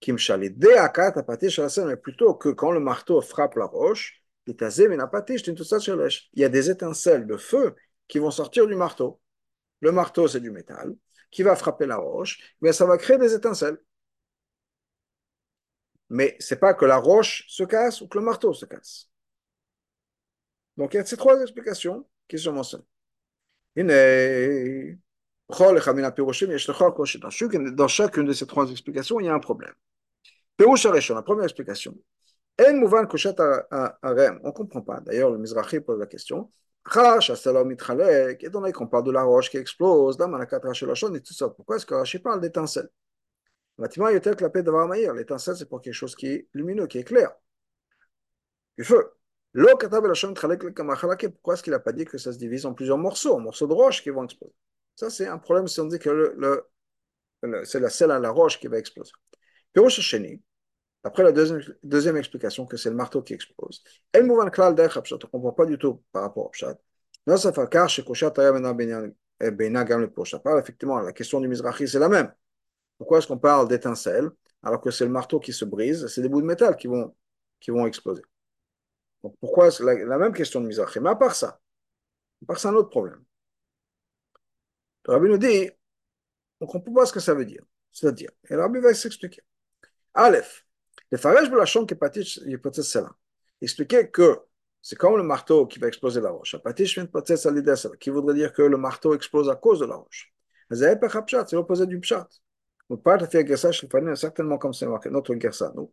[0.07, 4.55] Mais plutôt que quand le marteau frappe la roche, il
[6.35, 7.77] y a des étincelles de feu
[8.09, 9.21] qui vont sortir du marteau.
[9.81, 10.97] Le marteau, c'est du métal,
[11.31, 13.79] qui va frapper la roche, mais ça va créer des étincelles.
[16.09, 19.11] Mais ce n'est pas que la roche se casse ou que le marteau se casse.
[20.77, 22.85] Donc il y a ces trois explications qui sont mentionnées.
[27.75, 29.75] Dans chacune de ces trois explications, il y a un problème.
[30.59, 31.95] La première explication.
[32.59, 35.01] On ne comprend pas.
[35.01, 36.51] D'ailleurs, le Mizrahi pose la question.
[38.51, 40.17] Donné qu'on parle de la roche qui explose,
[41.57, 42.91] pourquoi est-ce que parle L'étincelle,
[45.57, 47.33] c'est pour quelque chose qui est lumineux, qui est clair.
[48.77, 49.13] Du feu.
[49.55, 53.67] Pourquoi est-ce qu'il n'a pas dit que ça se divise en plusieurs morceaux, en morceaux
[53.67, 54.55] de roche qui vont exploser?
[54.97, 56.35] Ça, c'est un problème si on dit que le,
[57.43, 59.13] le, c'est la selle à la roche qui va exploser.
[61.05, 63.83] Après la deuxième, deuxième explication, que c'est le marteau qui explose.
[64.13, 66.77] Elle on ne comprend pas du tout par rapport au Pshat.
[70.59, 72.33] Effectivement, la question du Mizrahi, c'est la même.
[72.99, 74.31] Pourquoi est-ce qu'on parle d'étincelles
[74.63, 77.15] alors que c'est le marteau qui se brise C'est des bouts de métal qui vont,
[77.61, 78.23] qui vont exploser?
[79.23, 81.01] Donc pourquoi la, la même question de Mizrahi?
[81.01, 81.61] Mais à part ça,
[82.43, 83.23] à part ça, un autre problème.
[85.07, 85.71] Le Rabbi nous dit,
[86.61, 87.63] on ne comprend pas ce que ça veut dire.
[87.91, 89.43] C'est-à-dire, et le Rabbi va s'expliquer.
[90.15, 90.65] Aleph,
[91.11, 93.11] le Faresh Belachon qui est cela.
[93.61, 94.41] Expliquer que
[94.81, 96.57] c'est comme le marteau qui va exploser la roche.
[96.57, 100.33] De qui voudrait dire que le marteau explose à cause de la roche?
[100.71, 102.29] C'est l'opposé du pshat.
[102.89, 103.59] Donc, pas de faire
[104.17, 105.93] certainement comme c'est marqué notre Gersa, nous,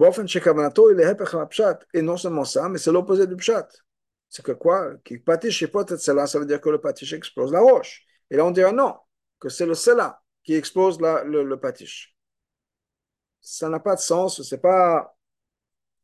[0.00, 1.80] Il est Hepech Pshat.
[1.94, 6.60] Et non seulement ça, mais c'est que quoi Qui patiche peut-être cela, ça veut dire
[6.60, 8.04] que le patiche explose la roche.
[8.30, 8.94] Et là, on dirait non,
[9.38, 11.60] que c'est le cela qui explose le, le.
[13.40, 15.16] Ça n'a pas de sens, c'est pas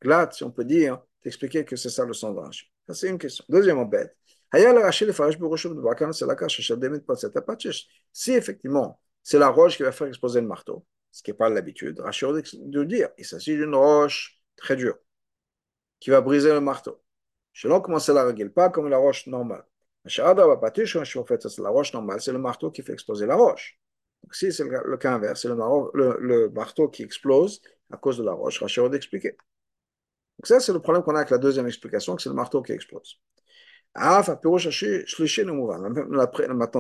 [0.03, 2.67] glatt, si on peut dire, d'expliquer que c'est ça le sang d'Rashi.
[2.87, 3.45] Ça, c'est une question.
[3.49, 4.17] Deuxièmement, bête.
[8.13, 11.49] Si effectivement c'est la roche qui va faire exploser le marteau, ce qui n'est pas
[11.49, 11.99] l'habitude.
[12.01, 14.99] Rassurez de dire, il s'agit d'une roche très dure
[15.99, 17.03] qui va briser le marteau.
[17.55, 19.65] Selon comment c'est la règle, pas comme la roche normale.
[20.05, 23.81] La roche normale, c'est le marteau qui fait exploser la roche.
[24.23, 28.33] Donc, si c'est le, cas inverse, c'est le, marteau qui explose à cause de la
[28.33, 29.31] roche, Rachel d'expliquer.
[29.31, 32.61] Donc ça, c'est le problème qu'on a avec la deuxième explication, que c'est le marteau
[32.61, 33.19] qui explose.
[33.95, 34.43] Maintenant,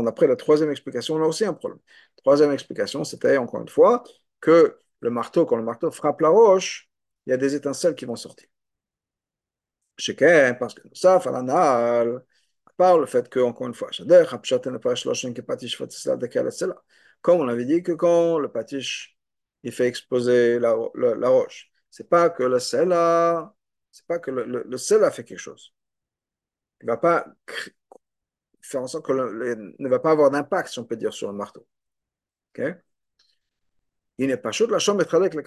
[0.02, 1.80] d'après la troisième explication, on a aussi un problème.
[2.16, 4.04] Troisième explication, c'était encore une fois
[4.46, 6.88] que le marteau, quand le marteau frappe la roche,
[7.26, 8.48] il y a des étincelles qui vont sortir.
[10.58, 11.20] Parce que ça,
[12.76, 13.90] par le fait que, encore une fois,
[17.22, 19.16] comme on avait dit que quand le patiche
[19.62, 22.90] il fait exploser la, la, roche, c'est pas que le sel
[23.90, 25.72] c'est pas que le, le, le sel a fait quelque chose
[26.80, 27.26] il va pas
[28.60, 31.36] faire en sorte que ne va pas avoir d'impact, si on peut dire, sur le
[31.36, 31.66] marteau.
[32.50, 32.74] Okay?
[34.18, 35.42] Il n'est pas chaud de la chambre avec le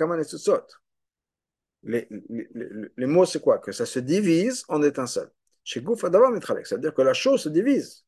[3.08, 5.32] mots, c'est quoi Que ça se divise en étincelles.
[5.63, 8.05] Chez Goufa d'abord c'est-à-dire que la chose se divise.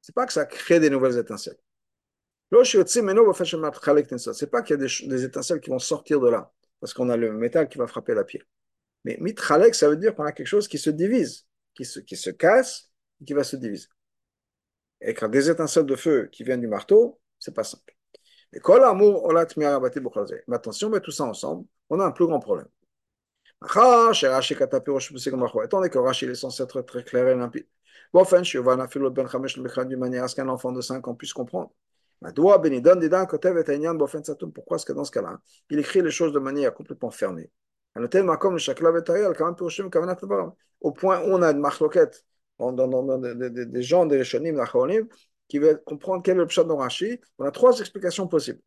[0.00, 1.58] C'est pas que ça crée des nouvelles étincelles.
[2.50, 2.84] C'est
[4.50, 7.32] pas qu'il y a des, étincelles qui vont sortir de là, parce qu'on a le
[7.32, 8.44] métal qui va frapper la pierre.
[9.04, 12.16] Mais mitralek, ça veut dire qu'on a quelque chose qui se divise qui se, qui
[12.16, 12.90] se casse
[13.20, 13.88] et qui va se diviser.
[15.00, 17.96] Et quand des étincelles de feu qui viennent du marteau, c'est pas simple.
[18.52, 18.60] Mais
[20.46, 22.68] Maintenant, si on met tout ça ensemble, on a un plus grand problème.
[25.70, 27.66] Donné que Rashi est censé être très clair et limpide.
[28.12, 31.72] Bon, enfin, je vais d'une manière à ce qu'un enfant de 5 ans puisse comprendre.
[34.54, 35.40] Pourquoi est-ce que dans ce cas-là,
[35.70, 37.50] il écrit les choses de manière complètement fermée?
[40.80, 42.24] Au point où on a une marloquette
[42.60, 45.08] des gens des Rishonim, l'Achonim,
[45.52, 48.62] qui veulent comprendre quel est le pshat de Rashi, on a trois explications possibles.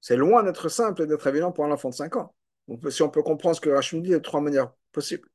[0.00, 2.32] C'est loin d'être simple et d'être évident pour un enfant de 5 ans.
[2.90, 5.28] si on peut comprendre ce que Rashi nous dit de trois manières possibles.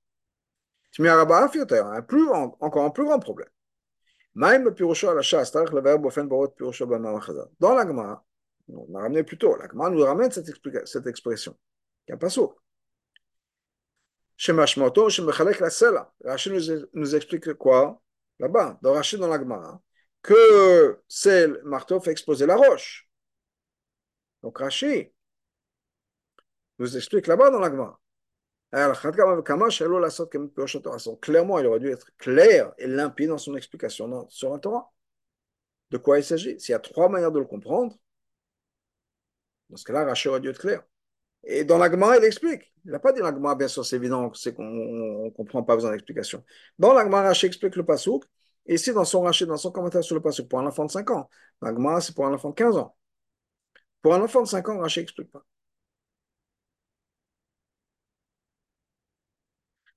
[0.98, 3.50] un plus, encore un plus grand problème.
[4.34, 6.86] Même la le verbe borot pirosho
[7.60, 8.24] Dans la Gemara,
[8.70, 10.48] on a ramené plus tôt, la Gemara nous ramène cette,
[10.86, 11.54] cette expression.
[12.08, 12.44] Il n'y a pas ça.
[14.38, 16.14] Shemashmoto, Shemechalek la sela.
[16.24, 18.02] Nous, nous explique quoi?
[18.40, 19.82] Là-bas, dans Rachid dans la Gemara,
[20.22, 23.10] que c'est marteau fait exploser la roche.
[24.42, 25.12] Donc Rachid
[26.78, 28.00] nous explique là-bas dans la Gemara.
[31.22, 34.92] Clairement, il aurait dû être clair et limpide dans son explication sur la Torah.
[35.90, 36.60] De quoi il s'agit?
[36.60, 37.96] S'il y a trois manières de le comprendre,
[39.70, 40.84] dans ce cas-là, Rachid aurait dû être clair.
[41.44, 42.74] Et dans l'Agmara, il explique.
[42.86, 45.92] Il n'a pas dit l'Agmara, bien sûr, c'est évident, c'est qu'on ne comprend pas besoin
[45.92, 46.44] d'explication.
[46.78, 48.26] Dans l'Agmara, Rashi explique le Passouk.
[48.66, 50.92] Et ici, dans son Rashi, dans son commentaire sur le Passouk, pour un enfant de
[50.92, 51.30] 5 ans.
[51.62, 52.96] L'Agmara, c'est pour un enfant de 15 ans.
[54.02, 55.46] Pour un enfant de 5 ans, Rashi n'explique pas.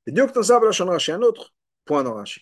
[0.07, 1.53] Et Dieu que ça, Belachon Rashi, un autre
[1.85, 2.41] point dans Rashi.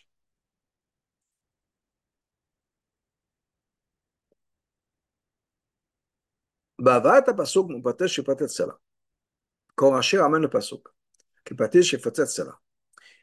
[6.78, 8.78] Bavat, Passouk, Mupatesh, Patet, Salah.
[9.79, 10.87] quand Rashi ramène le pasuk,
[11.45, 12.59] qui pâtit chez Fatzet Sela.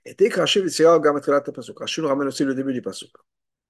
[0.04, 2.72] Et dès que Rashi vissera גם את תחילת הפסוק, Rashi nous ramène aussi le début
[2.72, 3.10] du pasuk.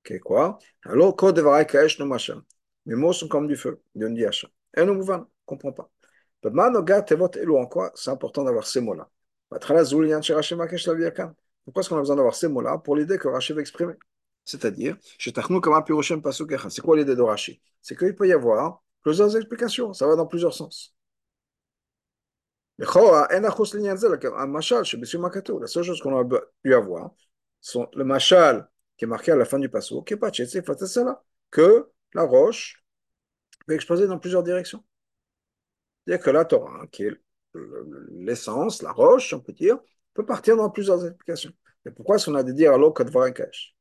[0.04, 2.38] Okay, quoi Alors, quand דברי כאש נו משם.
[2.86, 4.50] Mes mots sont comme du feu, Dieu dit Hachem.
[4.76, 5.90] Et nous ne comprend pas.
[6.44, 9.08] en quoi c'est important d'avoir ces mots-là.
[9.48, 9.94] Pourquoi est-ce
[11.88, 13.94] qu'on a besoin d'avoir ces mots-là pour l'idée que Rashi va exprimer
[14.44, 15.32] C'est-à-dire, c'est
[16.82, 20.54] quoi l'idée de Rashi C'est qu'il peut y avoir plusieurs explications, ça va dans plusieurs
[20.54, 20.95] sens.
[22.79, 22.85] La
[25.67, 26.23] seule chose qu'on a
[26.63, 27.11] pu avoir,
[27.59, 30.17] c'est le machal qui est marqué à la fin du passo, qui est
[31.49, 32.83] que la roche
[33.65, 34.83] peut exploser dans plusieurs directions.
[36.05, 37.13] C'est-à-dire que la Torah, qui est
[38.11, 39.77] l'essence, la roche, on peut dire,
[40.13, 41.51] peut partir dans plusieurs explications.
[41.85, 43.75] Et pourquoi est-ce qu'on a de dire alors Kadvarakash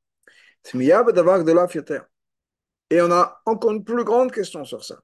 [2.91, 5.01] Et on a encore une plus grande question sur ça.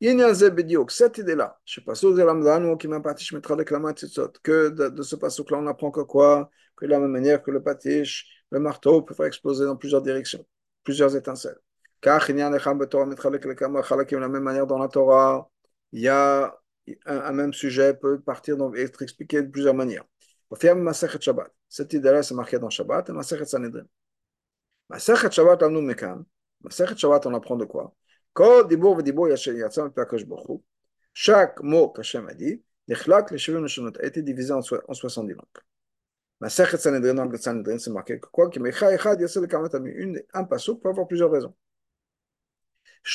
[0.00, 1.94] Cette idée-là, je ne sais pas
[4.42, 7.50] que de, de ce passage-là, on apprend que quoi Que de la même manière que
[7.50, 10.46] le patiche, le marteau peut faire exploser dans plusieurs directions,
[10.84, 11.58] plusieurs étincelles.
[12.00, 15.50] Car il y a de la même manière dans la Torah,
[15.92, 16.56] il y a
[17.06, 20.04] un, même sujet peut partir donc être expliqué de plusieurs manières.
[21.68, 23.84] Cette idée-là, c'est marqué dans Shabbat et Masechet Sanhedrin.
[26.62, 27.94] Masechet Shabbat, on apprend de quoi?
[31.12, 35.44] Chaque mot qu'Hachem a dit, été divisé en 70 langues.
[36.40, 37.30] Dans le
[37.78, 38.48] c'est marqué que quoi
[40.32, 41.54] Un pasuk peut avoir plusieurs raisons.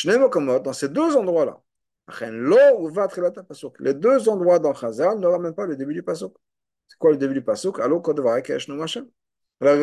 [0.05, 1.61] Dans ces deux endroits-là,
[3.79, 6.33] les deux endroits dans ne ramènent pas le début du pasuk.
[6.89, 7.41] C'est quoi le début du
[7.79, 8.03] Alors,
[9.61, 9.75] il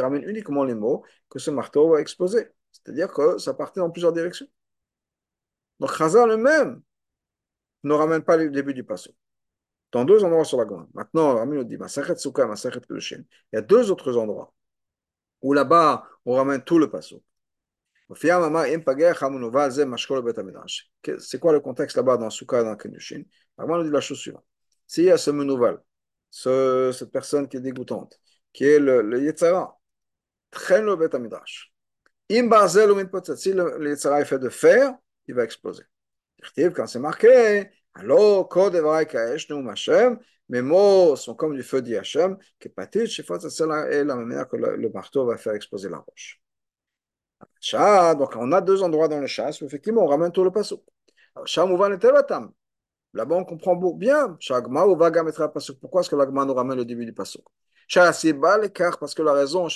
[0.00, 2.48] ramène uniquement les mots que ce marteau va exploser.
[2.84, 4.46] C'est-à-dire que ça partait dans plusieurs directions.
[5.80, 6.82] Donc Chazal lui-même
[7.84, 9.14] ne ramène pas le début du pasuk.
[9.92, 10.88] Dans deux endroits sur la grande.
[10.92, 14.52] Maintenant, Rami nous dit Il y a deux autres endroits
[15.40, 17.22] où là-bas on ramène tout le pasuk.
[21.18, 23.22] C'est quoi le contexte là-bas dans Souka dans Kedushin
[23.58, 24.44] Avant, on dit la chose suivante.
[24.86, 25.82] S'il y a ce menouval,
[26.30, 28.18] ce, cette personne qui est dégoûtante,
[28.52, 29.20] qui est le, le
[30.50, 30.94] traîne le
[32.28, 33.36] Bet Amidrash.
[33.36, 34.94] Si le, Yetzara est fait de fer,
[35.26, 35.84] il va exploser.
[36.74, 38.48] Quand c'est marqué, alors,
[40.48, 43.08] mes mots sont comme du feu d'Hachem, qui est
[43.50, 46.40] c'est la manière que le, le marteau va faire exploser la roche
[48.16, 50.84] donc on a deux endroits dans le chasse où effectivement on ramène tout le passo.
[53.14, 54.36] Là-bas on comprend bien.
[55.80, 57.42] Pourquoi est-ce que l'agma nous ramène le début du passo
[57.88, 59.68] parce que la raison,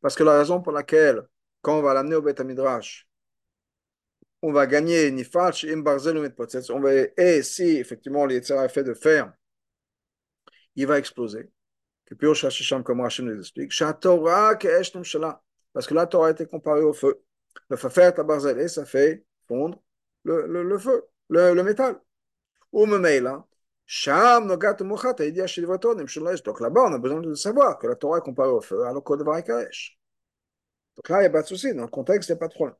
[0.00, 1.22] parce que la raison pour laquelle,
[1.62, 3.06] quand on va l'amener au Bet Midrash,
[4.42, 9.32] on va gagner on va, et si effectivement l'Yetzera est fait de fer,
[10.76, 11.50] il va exploser.
[12.06, 13.72] Que puis au comme Rachid nous explique,
[15.72, 17.22] parce que la Torah a été comparée au feu.
[17.68, 19.82] Le faire tabarzelé, ça fait fondre
[20.24, 22.00] le, feu, le, métal.
[22.72, 23.44] Ou là,
[23.90, 24.74] Sham nogat.
[24.74, 25.02] Donc
[26.60, 29.16] là-bas, on a besoin de savoir que la Torah est comparée au feu, alors qu'au
[29.16, 29.98] devant kaesh.
[30.96, 31.74] Donc là, il n'y a pas de souci.
[31.74, 32.76] Dans le contexte, il n'y a pas de problème.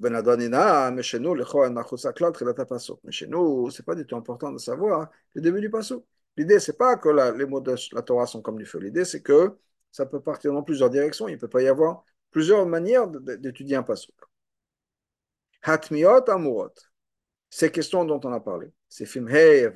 [0.00, 5.62] Mais chez nous, mais chez nous, c'est pas du tout important de savoir le début
[5.62, 6.04] du passo.
[6.36, 8.80] L'idée, c'est pas que les mots de la Torah sont comme du feu.
[8.80, 9.56] L'idée, c'est que
[9.90, 11.26] ça peut partir dans plusieurs directions.
[11.28, 14.14] Il ne peut pas y avoir plusieurs manières d'étudier un pasuk.
[15.62, 16.74] Hatmiot amurot.
[17.48, 19.70] Ces questions dont on a parlé, c'est film Hey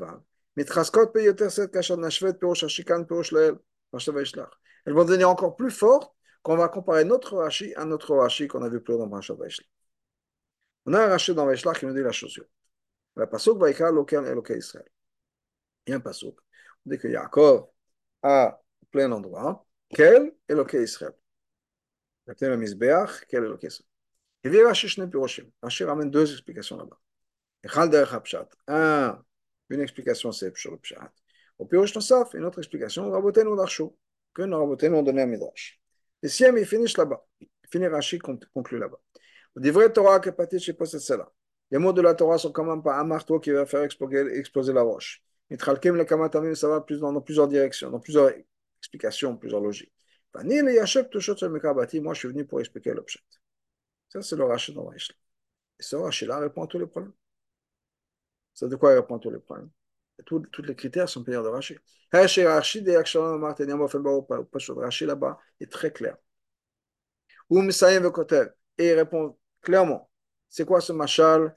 [0.57, 3.59] Mitraskot peyoterset kachad nashvet perosh hashikan perosh leel.
[4.85, 8.49] Elles vont devenir encore plus fortes quand on va comparer notre Rashi à notre Rashi
[8.49, 9.69] qu'on a vu plus haut dans Brachat Vaishlach.
[10.87, 12.51] On a un Rashi dans Vaishlach qui nous dit la chose suivante.
[13.17, 14.89] La pasuk va écrire local et Israël.
[15.87, 16.39] Il y a un pasuk.
[16.87, 17.69] On dit que Yaakov
[18.23, 19.65] a plein endroit.
[19.91, 21.13] Quel est local Israël
[22.27, 23.89] Il y a le Mizbeach, quel est local Israël
[24.45, 25.11] Il y a Rashi Shne
[25.63, 26.99] Rashi ramène deux explications là-bas.
[27.63, 28.49] Echal derech Hapshat.
[28.67, 29.23] Un
[29.75, 31.13] une explication c'est sur le Pshat.
[31.59, 33.85] Au Pirosh Nosaf, une autre explication, Rabotenu Darshu,
[34.35, 35.81] que nos Rabotenu ont donné à Midrash.
[36.23, 37.25] Et Siem, il finit là-bas.
[37.41, 38.99] Il finit Rashi conclut là-bas.
[39.57, 41.31] Des vrais Torah que Patit chez possède cela.
[41.71, 44.73] Les mots de la Torah sont quand même pas un marteau qui va faire exploser,
[44.73, 45.23] la roche.
[45.51, 48.31] Mitralkem le Kamatamim, ça va dans, plusieurs directions, dans plusieurs
[48.79, 49.93] explications, plusieurs logiques.
[50.33, 53.21] Vanil et Yasheb Tushot sur Mekabati, moi je suis venu pour expliquer le Pshat.
[54.09, 55.15] Ça, c'est le Rashi dans Vaishla.
[55.79, 57.13] Et ce Rashi-là répond à tous les problèmes.
[58.55, 59.71] C'est de quoi il répond tous les problèmes.
[60.27, 61.77] Tous, les critères sont payés de Rashi.
[62.13, 62.43] Rashi
[65.07, 66.17] là-bas est très clair.
[68.79, 70.11] Et il répond clairement.
[70.49, 71.57] C'est quoi ce machal?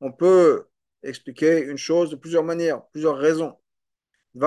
[0.00, 0.66] On peut
[1.02, 3.58] expliquer une chose de plusieurs manières, plusieurs raisons.
[4.34, 4.40] On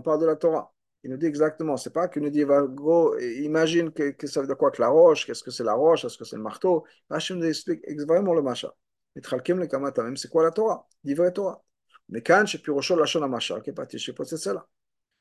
[0.00, 0.71] parle de la Torah.
[1.04, 4.40] Il nous dit exactement, c'est pas qu'il nous dit, va, gros, imagine que, que, ça
[4.40, 6.42] veut dire quoi que la roche, qu'est-ce que c'est la roche, est-ce que c'est le
[6.42, 6.84] marteau?
[7.10, 8.70] Rachid nous explique vraiment le machin.
[9.16, 11.62] même c'est quoi la Torah, l'ivre Torah.
[12.08, 14.66] Mais quand je puis la shon machin, qui est parti chez cela.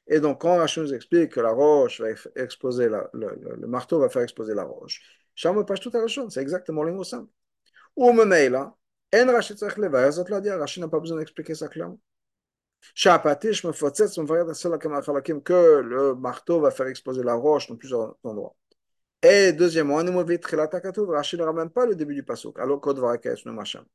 [0.08, 4.00] Et donc, quand Rachid nous explique que la roche va exploser, le, le, le, marteau
[4.00, 5.02] va faire exploser la roche,
[5.36, 7.04] Sham passe tout à la c'est exactement les mots.
[7.96, 8.76] Ou me là,
[9.14, 10.10] en tzarech leva,
[10.58, 12.00] Rachid n'a pas besoin d'expliquer ça clairement.
[12.96, 13.72] Shapatish me
[15.40, 18.56] que le marteau va faire exploser la roche dans plusieurs endroits.
[19.24, 23.86] Et deuxièmement, Rachid ne ramène pas le début du pasuk, alors code varakesh no machin.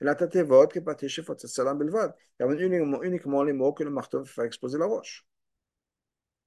[0.00, 2.14] La que patish salam belvad.
[2.40, 5.26] Il ramène uniquement, uniquement les mots que le marteau va faire exploser la roche.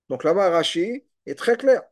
[0.10, 1.84] Donc là-bas, Rachid est très clair.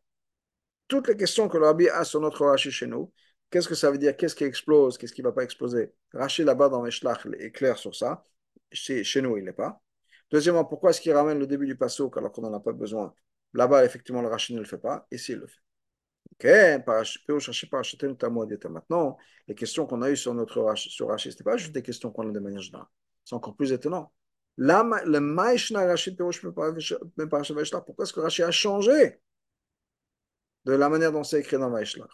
[0.88, 3.12] Toutes les questions que le rabbi a sur notre Rachid chez nous,
[3.50, 4.16] qu'est-ce que ça veut dire?
[4.18, 4.98] Qu'est-ce qui explose?
[4.98, 5.94] Qu'est-ce qui ne va pas exploser?
[6.14, 8.24] Rachid là-bas dans Meshlach est clair sur ça.
[8.74, 9.82] Chez, nous, il n'est pas.
[10.32, 13.14] Deuxièmement, pourquoi est-ce qu'il ramène le début du passouk alors qu'on n'en a pas besoin?
[13.54, 15.08] Là-bas, effectivement, le Rachid ne le fait pas.
[15.12, 15.60] Ici, il le fait.
[18.70, 19.18] Maintenant,
[19.48, 22.32] les questions qu'on a eues sur notre Rachid, ce pas juste des questions qu'on a
[22.32, 22.88] de manière générale.
[23.24, 24.12] C'est encore plus étonnant.
[24.58, 29.20] Là, le Maïshna Rachid pourquoi est-ce que Rachid a changé
[30.66, 32.08] de la manière dont c'est écrit dans Maïshna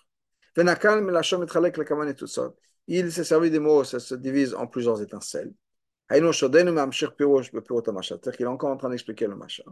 [2.88, 5.54] Il s'est servi des mots, ça se divise en plusieurs étincelles.
[8.32, 9.64] Qu'il est encore en train d'expliquer le machin.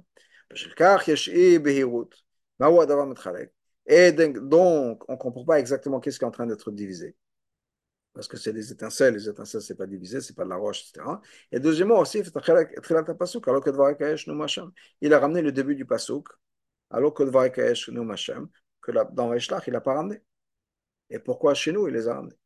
[3.85, 7.15] Et donc, on ne comprend pas exactement qu'est-ce qui est en train d'être divisé.
[8.13, 10.49] Parce que c'est des étincelles, les étincelles, ce n'est pas divisé, ce n'est pas de
[10.49, 11.21] la roche, etc.
[11.51, 12.21] Et deuxièmement aussi,
[15.01, 16.27] il a ramené le début du pasuk,
[16.89, 17.23] alors que
[18.81, 20.21] que dans Vaishlach, il n'a pas ramené.
[21.09, 22.37] Et pourquoi chez nous, il les a ramenés?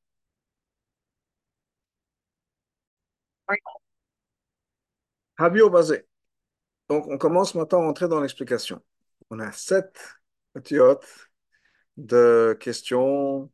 [5.42, 6.08] Habio basé.
[6.90, 8.82] Donc, on commence maintenant à entrer dans l'explication.
[9.30, 9.98] On a sept
[10.54, 11.08] petiotes
[11.98, 13.52] de questions,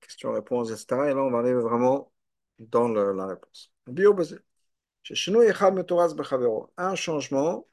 [0.00, 1.10] questions-réponses, etc.
[1.10, 2.12] Et là, on va aller vraiment
[2.58, 3.72] dans la réponse.
[3.86, 4.36] Habio basé.
[6.76, 7.68] Un changement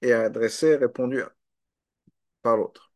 [0.00, 1.22] est adressé, répondu
[2.42, 2.92] par l'autre.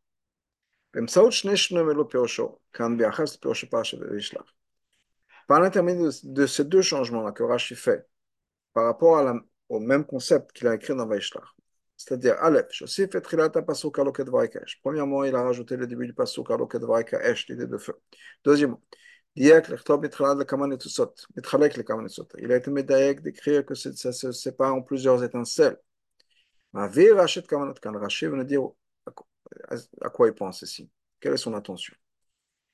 [5.47, 8.07] Par l'intermédiaire de ces deux changements-là que Rashi fait
[8.73, 9.23] par rapport
[9.69, 11.55] au même concept qu'il a écrit dans Vaishlach,
[11.97, 12.67] c'est-à-dire Aleph,
[14.83, 17.93] Premièrement, il a rajouté le début du pasuk Aloket Vaikaesh, l'idée de feu.
[18.43, 18.81] Deuxièmement,
[19.35, 19.57] il a
[22.55, 22.71] été
[23.21, 25.77] d'écrire que ça se sépare en plusieurs étincelles.
[26.73, 28.69] Rashi veut nous dire
[30.01, 30.89] à quoi il pense ici.
[31.19, 31.93] Quelle est son intention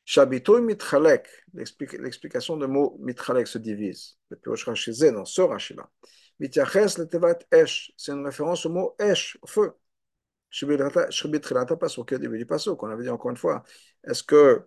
[0.09, 4.17] Shabitoy mitchalek, l'explication de mot mitchalek se divise.
[4.29, 5.89] Le pirosh rachizé dans ce rachi-là.
[6.39, 9.73] Mitiaches le tevat esh, c'est une référence au mot esh, au feu.
[10.49, 13.63] Shribitrilata pasuk, au début du pasuk, on avait dit encore une fois.
[14.05, 14.61] Est-ce que,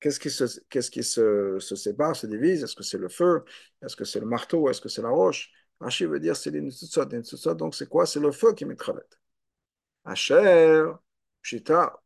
[0.00, 2.64] qu'est-ce qui, se, qu'est-ce qui se, se sépare, se divise?
[2.64, 3.44] Est-ce que c'est le feu?
[3.82, 4.70] Est-ce que c'est le marteau?
[4.70, 5.50] Est-ce que c'est la roche?
[5.80, 7.04] Rashi veut dire c'est l'initutsot.
[7.10, 8.06] L'initutsot, donc c'est quoi?
[8.06, 9.02] C'est le feu qui mitchalet.
[10.06, 10.84] Asher,
[11.42, 12.02] pshita.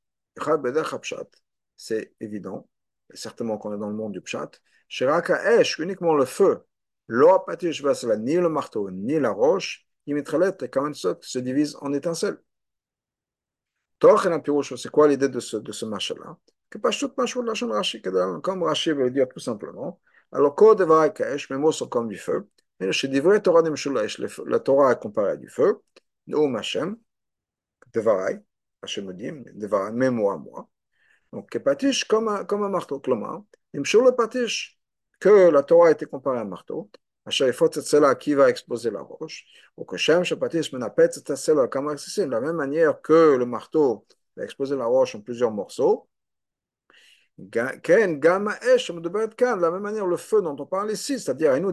[1.77, 2.69] C'est évident
[3.15, 4.51] certainement qu'on est dans le monde du pshat,
[4.89, 6.65] Shiraka Esh, uniquement le feu,
[7.09, 12.39] ni le marteau, ni la roche, se divise en étincelles.
[14.77, 16.37] C'est quoi l'idée de ce, de ce machin-là
[18.43, 20.01] Comme Rashi veut dire tout simplement,
[20.33, 22.49] Alors, Ko Devarai Kaesh, mes mots sont comme du feu.
[22.81, 25.81] Et chez Divrei Torah Nemshulash, la Torah est comparée à du feu.
[26.27, 26.97] Noum Hashem,
[27.95, 28.41] Devarai,
[28.83, 30.69] Hashem dit, Devarai, mes mots à moi.
[31.33, 33.01] Donc, le patiche comme un, comme un marteau.
[33.01, 34.11] Clomar, le
[35.21, 36.91] que la Torah a été comparée à un marteau,
[37.31, 39.45] celle qui va exposer la roche,
[39.77, 39.97] ou que
[42.27, 44.05] de la même manière que le marteau
[44.37, 46.09] va exposer la roche en plusieurs morceaux.
[47.39, 47.59] De
[49.61, 51.73] la même manière, le feu dont on parle ici, c'est-à-dire, il nous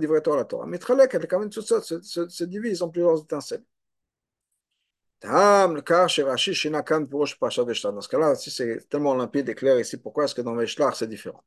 [2.46, 3.64] divise en plusieurs étincelles.
[5.22, 5.74] Dans
[8.02, 11.08] ce cas-là, si c'est tellement limpide et clair ici, pourquoi est-ce que dans Veshlar c'est
[11.08, 11.44] différent?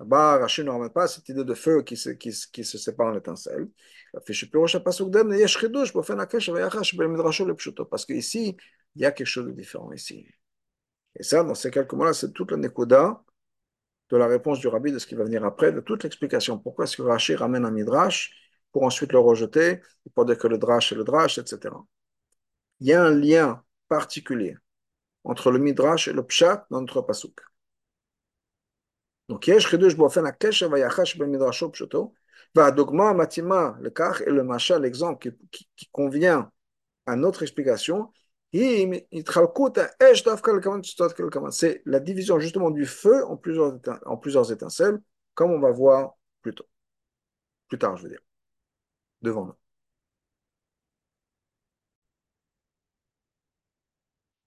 [0.00, 3.16] Là-bas, Rachid ne ramène pas cette idée de feu qui se, qui, se sépare en
[3.16, 3.68] étincelle.
[4.12, 4.26] Parce
[8.06, 8.56] qu'ici,
[8.96, 10.26] il y a quelque chose de différent ici.
[11.16, 13.22] Et ça, dans ces quelques mots-là, c'est toute la Nekuda
[14.10, 16.58] de la réponse du rabbi, de ce qui va venir après, de toute l'explication.
[16.58, 18.32] Pourquoi est-ce que Rachid ramène un midrash
[18.71, 19.81] pour ensuite le rejeter,
[20.13, 21.75] pour dire que le drash est le drash, etc.
[22.79, 24.57] Il y a un lien particulier
[25.23, 27.39] entre le midrash et le pshat dans notre pasuk.
[29.27, 32.13] Donc, יש חידוש באופן הקשר והיחס במדרשו פשוטו,
[32.55, 36.51] והדוגמה המתאימה לכך est le machal, l'exemple qui, qui, qui convient
[37.07, 38.11] à notre explication,
[41.51, 45.01] c'est la division justement du feu en plusieurs, en plusieurs étincelles,
[45.33, 46.65] comme on va voir plus tôt.
[47.67, 48.21] Plus tard, je veux dire.
[49.21, 49.65] Devant nous.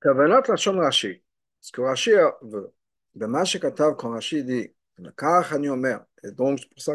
[0.03, 1.18] כוונת לשון רש"י,
[1.61, 2.11] ce que Rashi
[2.43, 2.70] veut,
[3.14, 4.68] במה שכתב quand Rashi dit,
[5.16, 6.93] כך אני אומר, et donc c'est pour ça,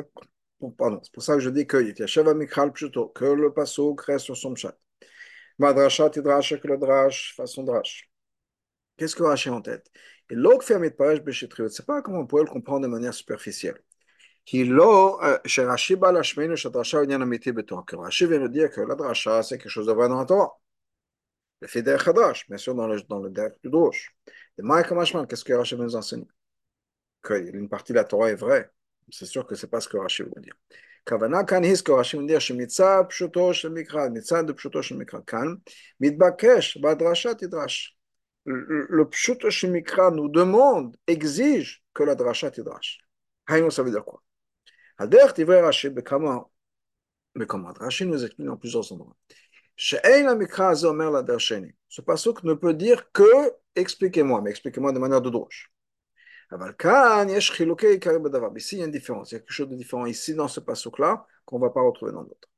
[0.78, 4.26] pardon, c'est pour ça que je dis que יתיישב המקרא פשוטו, que le pasuk reste
[4.26, 4.78] sur son chat.
[5.60, 8.10] Madrashat idrash que le drash façon drash.
[8.98, 9.92] Qu'est-ce que Rashi a en tête
[10.30, 13.80] Et l'autre fait mitparesh beshitriot, c'est pas comment on pourrait le comprendre de manière superficielle.
[14.48, 18.82] Qui l'eau, chez Rashi balashmenu shadrasha unyan amiti betor, que Rashi vient nous dire que
[18.82, 20.52] la drasha c'est quelque chose de vrai dans la Torah.
[21.62, 24.14] Le fait derrière Hadrash, bien sûr dans le, dans le derrière du Drosh.
[24.58, 26.28] Et Maïka Mashman, qu'est-ce que Rashi veut nous enseigner
[27.24, 28.70] Qu'une partie de la Torah est vraie.
[29.10, 30.56] C'est sûr que c'est pas ce que Rashi veut dire.
[31.08, 35.48] הכוונה כאן היא רש"י מניח שמצד פשוטו של מקרא, מצד פשוטו של מקרא כאן,
[36.00, 37.98] מתבקש בהדרשה תדרש.
[38.46, 43.00] Le pshuto chez Mikra nous demande, exige que la drasha tidrash.
[43.48, 44.22] Haïno, ça veut dire quoi
[44.99, 46.49] Hadech tivrei Rashi, bekama,
[47.35, 47.73] mais comment?
[47.79, 49.17] Rashi nous explique dans plusieurs endroits.
[49.77, 49.97] Ce
[52.01, 55.71] pasuk ne peut dire que expliquez-moi, mais expliquez-moi de manière de droche.
[58.57, 59.31] Ici, il y a une différence.
[59.31, 61.83] Il y a quelque chose de différent ici dans ce passage-là qu'on ne va pas
[61.83, 62.49] retrouver dans d'autres.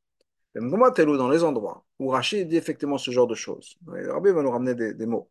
[0.54, 4.74] Dans les endroits où Rachid dit effectivement ce genre de choses, Rabbi va nous ramener
[4.74, 5.30] des, des mots.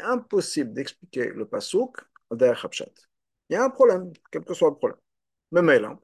[0.00, 1.96] Impossible d'expliquer le pasuk.
[2.36, 4.98] Il y a un problème, quel que soit le problème.
[5.52, 5.98] Même là.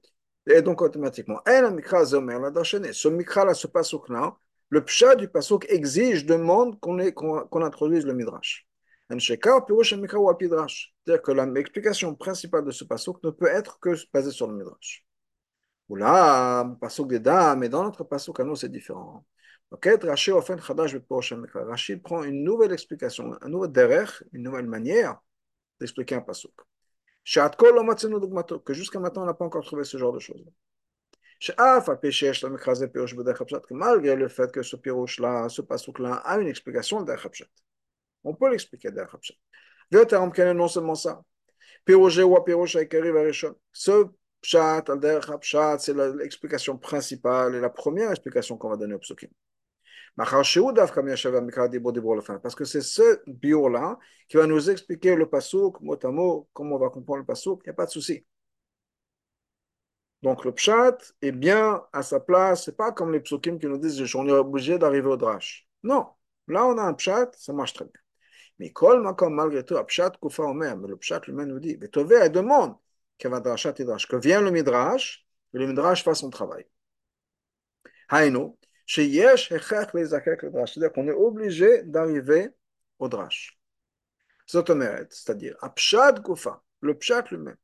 [0.47, 4.37] Et donc automatiquement, ce mikra-là, ce pasuk-là,
[4.71, 8.67] le pshat du pasuk exige, demande qu'on qu introduise le midrash.
[9.09, 9.41] C'est-à-dire
[11.23, 15.05] que l'explication principale de ce pasuk ne peut être que basée sur le midrash.
[15.89, 19.27] Ou là, pasuk des dames, mais dans notre pasuk à c'est différent.
[21.53, 25.21] Rachid prend une nouvelle explication, un nouveau derech, une nouvelle manière
[25.81, 26.55] d'expliquer un pasuk.
[28.65, 30.45] Que jusqu'à maintenant, on n'a pas encore trouvé ce genre de choses
[33.71, 37.13] malgré le fait que ce pirouche-là, ce pasouk-là, a une explication de
[38.25, 39.01] On peut l'expliquer de
[40.53, 41.23] non seulement ça.
[43.73, 44.05] Ce
[44.43, 49.31] pshat, c'est l'explication principale et la première explication qu'on va donner au psukim.
[50.17, 50.55] Parce
[52.55, 53.99] que c'est ce bio-là
[54.29, 57.63] qui va nous expliquer le pasouk, mot à mot, comment on va comprendre le pasouk,
[57.65, 58.25] il n'y a pas de souci.
[60.23, 62.65] Donc le pshat est bien à sa place.
[62.65, 65.67] C'est pas comme les psukim qui nous disent on est obligé d'arriver au drash.
[65.83, 66.07] Non,
[66.49, 68.01] là on a un pshat, ça marche très bien.
[68.59, 72.17] Mais kol makom malgré tout, pshat kufa omer, mais le pshat lui-même nous dit, Betové,
[72.17, 72.77] elle demande
[73.19, 76.67] que vienne le midrash, que le midrash fasse son travail.
[78.09, 78.59] Haïno,
[78.93, 82.49] c'est-à-dire qu'on est obligé d'arriver
[82.99, 83.57] au drash.
[84.47, 85.57] C'est-à-dire,
[86.25, 87.57] kufa, le pshat lui-même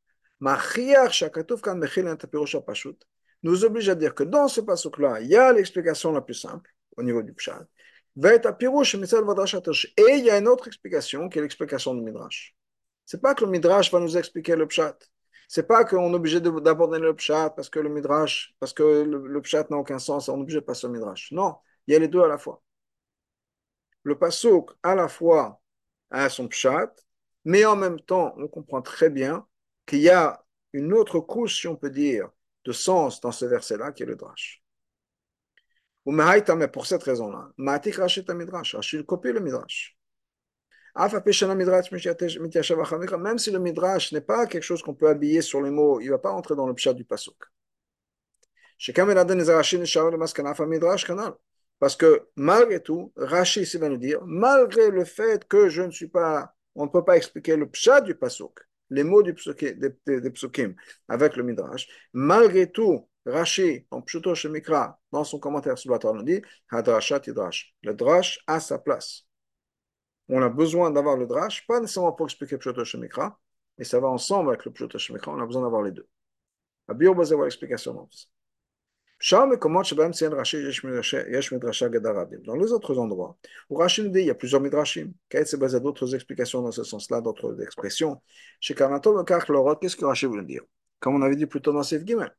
[3.43, 6.71] nous oblige à dire que dans ce passage-là, il y a l'explication la plus simple
[6.97, 7.67] au niveau du pshat.
[8.19, 8.41] Et
[10.15, 12.55] il y a une autre explication qui est l'explication du midrash.
[13.05, 14.97] C'est pas que le midrash va nous expliquer le pshat.
[15.49, 19.41] C'est pas qu'on est obligé d'aborder le pshat parce que le midrash, parce que le,
[19.43, 21.31] pshat n'a aucun sens, on est obligé de passer au midrash.
[21.33, 22.63] Non, il y a les deux à la fois.
[24.03, 25.61] Le pasuk, à la fois,
[26.11, 26.93] à son pshat,
[27.45, 29.47] mais en même temps, on comprend très bien
[29.87, 32.29] qu'il y a une autre couche, si on peut dire,
[32.65, 34.63] de sens dans ce verset-là, qui est le drash.
[36.05, 39.96] Ou mais pour cette raison-là, Maatik Rachit Midrash, Rachid copie le Midrash.
[40.97, 41.11] Même
[43.39, 46.13] si le Midrash n'est pas quelque chose qu'on peut habiller sur les mots, il ne
[46.13, 47.37] va pas entrer dans le pshat du pasuk.
[51.79, 55.91] Parce que malgré tout, Rashi ici va nous dire, malgré le fait que je ne
[55.91, 59.79] suis pas, on ne peut pas expliquer le pshat du pasuk, les mots du psukim,
[59.79, 60.75] des, des, psukim
[61.09, 66.15] avec le Midrash, malgré tout, Rashi, en Pshuto Shemikra, dans son commentaire sur la Torah,
[66.15, 66.41] nous dit.
[66.71, 69.27] Le drash a sa place.
[70.29, 73.39] On a besoin d'avoir le drash, pas nécessairement pour expliquer Pshuto Shemikra,
[73.79, 76.09] mais ça va ensemble avec le Pshuto Shemikra, on a besoin d'avoir les deux.
[76.89, 78.27] Bio basé l'explication dans ça.
[79.19, 79.47] Dans
[82.55, 83.39] les autres endroits,
[83.71, 86.85] où Rashi nous dit il y a plusieurs midrashim, c'est basé d'autres explications dans ce
[86.85, 88.21] sens-là, d'autres expressions.
[88.61, 90.65] Chez Karnato, qu'est-ce que Rashi voulait dire?
[91.01, 92.31] Comme on avait dit plus tôt dans cette Gimel.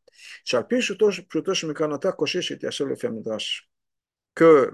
[0.46, 3.68] Que Midrash.
[4.36, 4.72] Que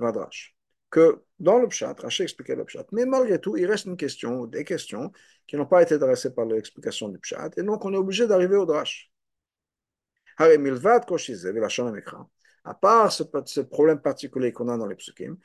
[1.40, 2.86] dans le Pshat, Rashi expliquait le Pshat.
[2.92, 5.12] Mais malgré tout, il reste une question des questions
[5.48, 7.52] qui n'ont pas été adressées par l'explication du Pshat.
[7.58, 9.12] Et donc, on est obligé d'arriver au Drash.
[12.66, 15.38] À part ce, problème particulier qu'on a dans les psukim,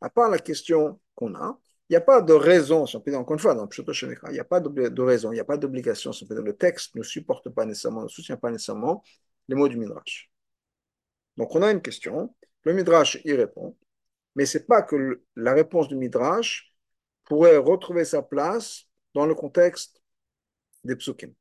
[0.00, 3.10] à part la question qu'on a, il n'y a pas de raison, si on peut
[3.10, 5.58] dire encore une fois, dans il n'y a pas de, raison, il n'y a pas
[5.58, 9.02] d'obligation, si le texte ne supporte pas nécessairement, ne soutient pas nécessairement
[9.48, 10.30] les mots du Midrash.
[11.36, 13.76] Donc on a une question, le Midrash y répond,
[14.36, 16.72] mais ce n'est pas que la réponse du Midrash
[17.24, 20.02] pourrait retrouver sa place dans le contexte
[20.84, 21.34] des psukim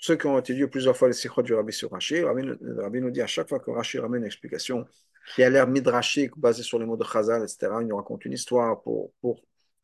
[0.00, 3.10] ceux qui ont étudié plusieurs fois les sikhot du Rabbi sur Rashi, le Rabbi nous
[3.10, 4.86] dit à chaque fois que Rashi ramène une explication
[5.34, 8.32] qui a l'air midrashique, basée sur les mots de Chazal, etc., il nous raconte une
[8.32, 9.42] histoire pour, pour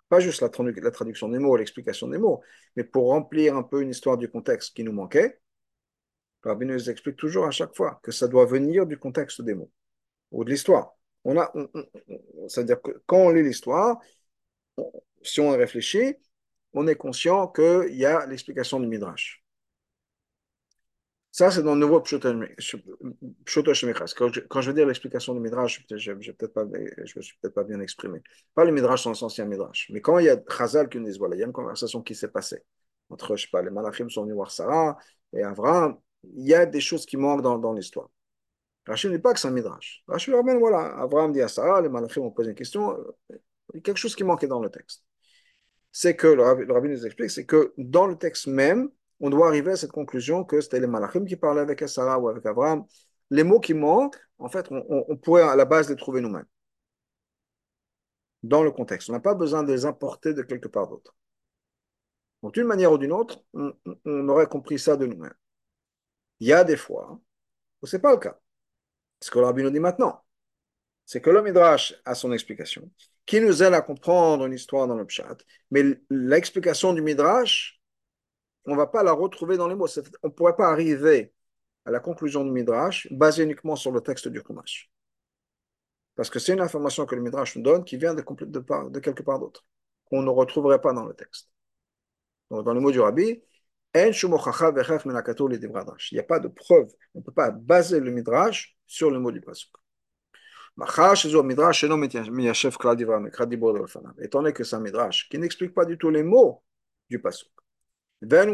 [0.09, 2.41] pas juste la traduction des mots, l'explication des mots,
[2.75, 5.39] mais pour remplir un peu une histoire du contexte qui nous manquait.
[6.47, 9.71] Rabbi nous explique toujours à chaque fois que ça doit venir du contexte des mots
[10.31, 10.95] ou de l'histoire.
[11.25, 11.53] On a,
[12.49, 13.99] c'est-à-dire que quand on lit l'histoire,
[15.23, 16.15] si on réfléchit,
[16.73, 19.43] on est conscient qu'il y a l'explication du midrash.
[21.33, 24.15] Ça, c'est dans le nouveau Pshoto Shemichas.
[24.17, 26.55] Quand, je veux dire l'explication du Midrash, je ne me suis peut-être
[27.53, 28.23] pas bien exprimé.
[28.55, 29.91] Pas le Midrash dans le sens, Midrash.
[29.93, 32.01] Mais quand il y a Chazal qui nous dit, voilà, il y a une conversation
[32.01, 32.63] qui s'est passée
[33.11, 34.97] entre, je sais pas, les Malachim sont venus voir Sarah
[35.35, 38.09] et Abraham, il y a des choses qui manquent dans, dans l'histoire.
[38.87, 40.05] Rachid ne dit pas que c'est un Midrash.
[40.07, 42.97] Rachid ramène, voilà, Abraham dit à Sarah, les Malachim ont posé une question,
[43.31, 45.05] il y a quelque chose qui manquait dans le texte.
[45.91, 48.91] C'est que, le rabbin nous explique, c'est que dans le texte même,
[49.21, 52.29] on doit arriver à cette conclusion que c'était les Malachim qui parlaient avec Sarah ou
[52.29, 52.85] avec Abraham.
[53.31, 56.47] Les mots qui manquent, en fait, on, pourrait à la base les trouver nous-mêmes.
[58.43, 59.09] Dans le contexte.
[59.11, 61.17] On n'a pas besoin de les importer de quelque part d'autre.
[62.43, 65.35] Donc, d'une manière ou d'une autre, on, aurait compris ça de nous-mêmes.
[66.41, 67.21] Il y a des fois
[67.83, 68.39] où ce n'est pas le cas.
[69.21, 70.25] Ce que le rabbi nous dit maintenant,
[71.05, 72.91] c'est que le Midrash a son explication,
[73.25, 75.37] qui nous aide à comprendre une histoire dans le chat,
[75.71, 77.81] mais l'explication du Midrash,
[78.67, 79.87] on ne va pas la retrouver dans les mots.
[80.23, 81.33] On ne pourrait pas arriver
[81.85, 84.91] à la conclusion du Midrash basée uniquement sur le texte du Chumash.
[86.17, 89.01] Parce que c'est une information que le Midrash nous donne qui vient de, de, de
[89.01, 89.65] quelque part d'autre,
[90.07, 91.49] qu'on ne retrouverait pas dans le texte.
[92.51, 93.43] Donc, dans les mots du Rabbi,
[96.11, 99.19] il n'y a pas de preuve, on ne peut pas baser le Midrash sur le
[99.19, 99.71] mot du Pasuk.
[104.23, 106.63] Étant donné que c'est un Midrash qui n'explique pas du tout les mots
[107.09, 107.49] du Pasuk.
[108.21, 108.45] La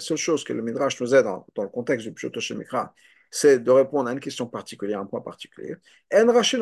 [0.00, 2.94] seule chose que le Midrash nous aide dans, le contexte du Pshoto Shemikra,
[3.30, 5.74] c'est de répondre à une question particulière, un point particulier.
[6.12, 6.58] Rashi,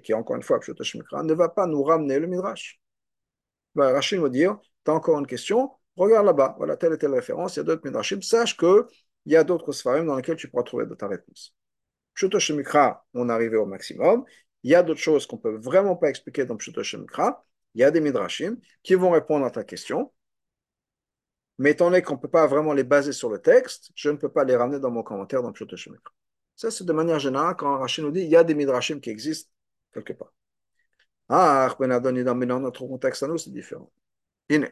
[0.00, 2.80] qui est encore une fois Pshoto Shemikra, ne va pas nous ramener le Midrash.
[3.76, 7.56] Rashi nous dire, tu as encore une question, regarde là-bas, voilà telle et telle référence,
[7.56, 8.84] il y a d'autres Midrashim, sache qu'il
[9.26, 11.54] y a d'autres Sfarim dans lesquels tu pourras trouver ta réponse.
[12.14, 14.24] Pshoto Shemikra, on est arrivé au maximum.
[14.62, 17.80] Il y a d'autres choses qu'on ne peut vraiment pas expliquer dans Pshoto Shemikra il
[17.80, 20.12] y a des midrashim qui vont répondre à ta question.
[21.58, 24.16] Mais étant donné qu'on ne peut pas vraiment les baser sur le texte, je ne
[24.16, 25.66] peux pas les ramener dans mon commentaire dans Pshat
[26.56, 29.10] Ça, c'est de manière générale quand Rachid nous dit il y a des midrashim qui
[29.10, 29.50] existent
[29.92, 30.32] quelque part.
[31.28, 31.86] Ah, mais
[32.46, 33.90] dans notre contexte à nous, c'est différent.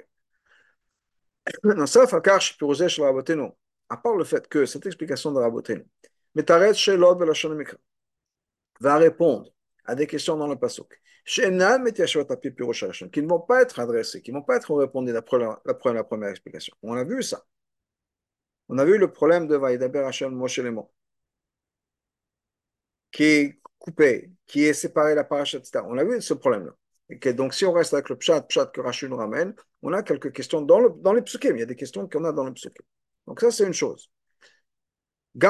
[3.90, 5.84] À part le fait que cette explication de Rabotenu,
[8.80, 9.50] va répondre
[9.86, 14.42] à des questions dans le Pasuk, qui ne vont pas être adressées, qui ne vont
[14.42, 16.74] pas être répondues d'après la, la, la, première explication.
[16.82, 17.46] On a vu ça.
[18.68, 20.90] On a vu le problème de Vaïdaber Hashem Moshe Lemo,
[23.10, 25.84] qui coupé, qui est séparé la paracha, etc.
[25.88, 26.72] On a vu ce problème-là.
[27.09, 30.32] Donc, si on reste avec le pshat, pshat que Rachid nous ramène, on a quelques
[30.32, 31.56] questions dans, le, dans les psukim.
[31.56, 32.84] Il y a des questions qu'on a dans les psukim.
[33.26, 34.11] Donc, ça, c'est une chose.
[35.34, 35.46] Mais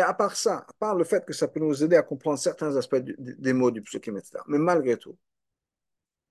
[0.00, 2.76] à part ça, à part le fait que ça peut nous aider à comprendre certains
[2.76, 5.18] aspects des mots du psukim, etc., mais malgré tout,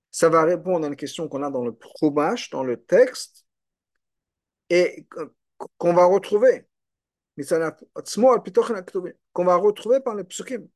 [0.09, 3.45] ça va répondre à une question qu'on a dans le chumash, dans le texte,
[4.69, 5.05] et
[5.77, 6.65] qu'on va retrouver.
[9.33, 10.67] Qu'on va retrouver par les psukim.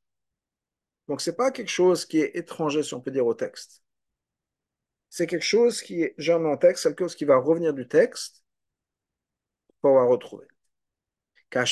[1.08, 3.82] Donc, ce n'est pas quelque chose qui est étranger, si on peut dire, au texte.
[5.10, 8.44] C'est quelque chose qui est jamais en texte, quelque chose qui va revenir du texte
[9.80, 10.46] pour la retrouver.
[11.50, 11.64] Ben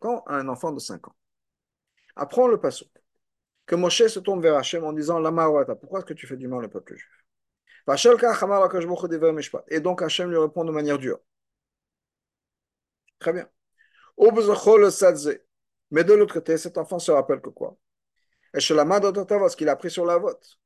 [0.00, 1.16] Quand un enfant de 5 ans
[2.16, 2.88] apprend le passage,
[3.66, 5.30] que Moshe se tourne vers Hachem en disant La
[5.76, 7.24] pourquoi est-ce que tu fais du mal au peuple juif?
[9.68, 11.18] Et donc Hachem lui répond de manière dure.
[13.20, 13.48] Très bien.
[15.90, 17.76] Mais de l'autre côté, cet enfant se rappelle que quoi?
[18.54, 20.58] Et chez la ce qu'il a pris sur la vote.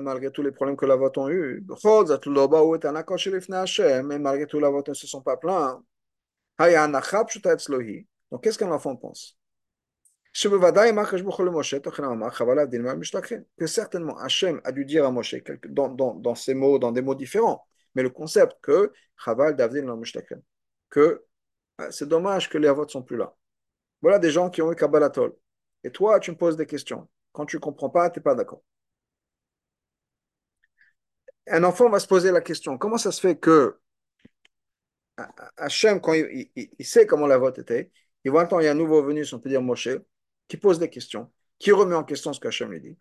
[0.00, 1.64] Malgré tous les problèmes que la vote ont eu,
[4.04, 5.80] mais malgré tout, la vote ne se sont pas plaints.
[6.58, 9.38] Donc, qu'est-ce qu'un enfant pense?
[10.32, 10.48] Que
[13.66, 15.36] certainement Hachem a dû dire à Moshe
[15.68, 18.92] dans, dans, ces mots, dans des mots différents, mais le concept que
[20.90, 21.24] que
[21.90, 23.34] c'est dommage que les avots ne sont plus là.
[24.02, 25.34] Voilà des gens qui ont eu Kabbalatol.
[25.82, 27.08] Et toi, tu me poses des questions.
[27.32, 28.62] Quand tu ne comprends pas, tu n'es pas d'accord.
[31.46, 33.78] Un enfant va se poser la question comment ça se fait que
[35.56, 36.50] Hachem, quand il,
[36.80, 37.90] sait comment la vote était,
[38.24, 39.88] il voit il y a un nouveau venu, si on peut dire Moshe,
[40.48, 42.96] qui pose des questions, qui remet en question ce qu'Hachem lui dit.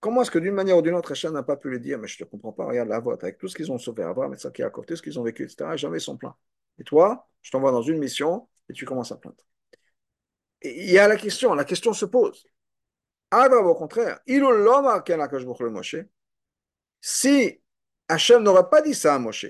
[0.00, 2.08] Comment est-ce que d'une manière ou d'une autre, Hachem n'a pas pu lui dire Mais
[2.08, 4.34] je ne te comprends pas, regarde la vote, avec tout ce qu'ils ont sauvé, Abraham
[4.34, 6.36] et qui a tout ce qu'ils ont vécu, etc., jamais ils sont pleins.
[6.78, 9.36] Et toi, je t'envoie dans une mission et tu commences à plaindre.
[10.62, 12.46] il y a la question, la question se pose.
[13.30, 14.20] Alors, au contraire,
[17.00, 17.60] si
[18.08, 19.46] Hachem n'aurait pas dit ça à Moshe,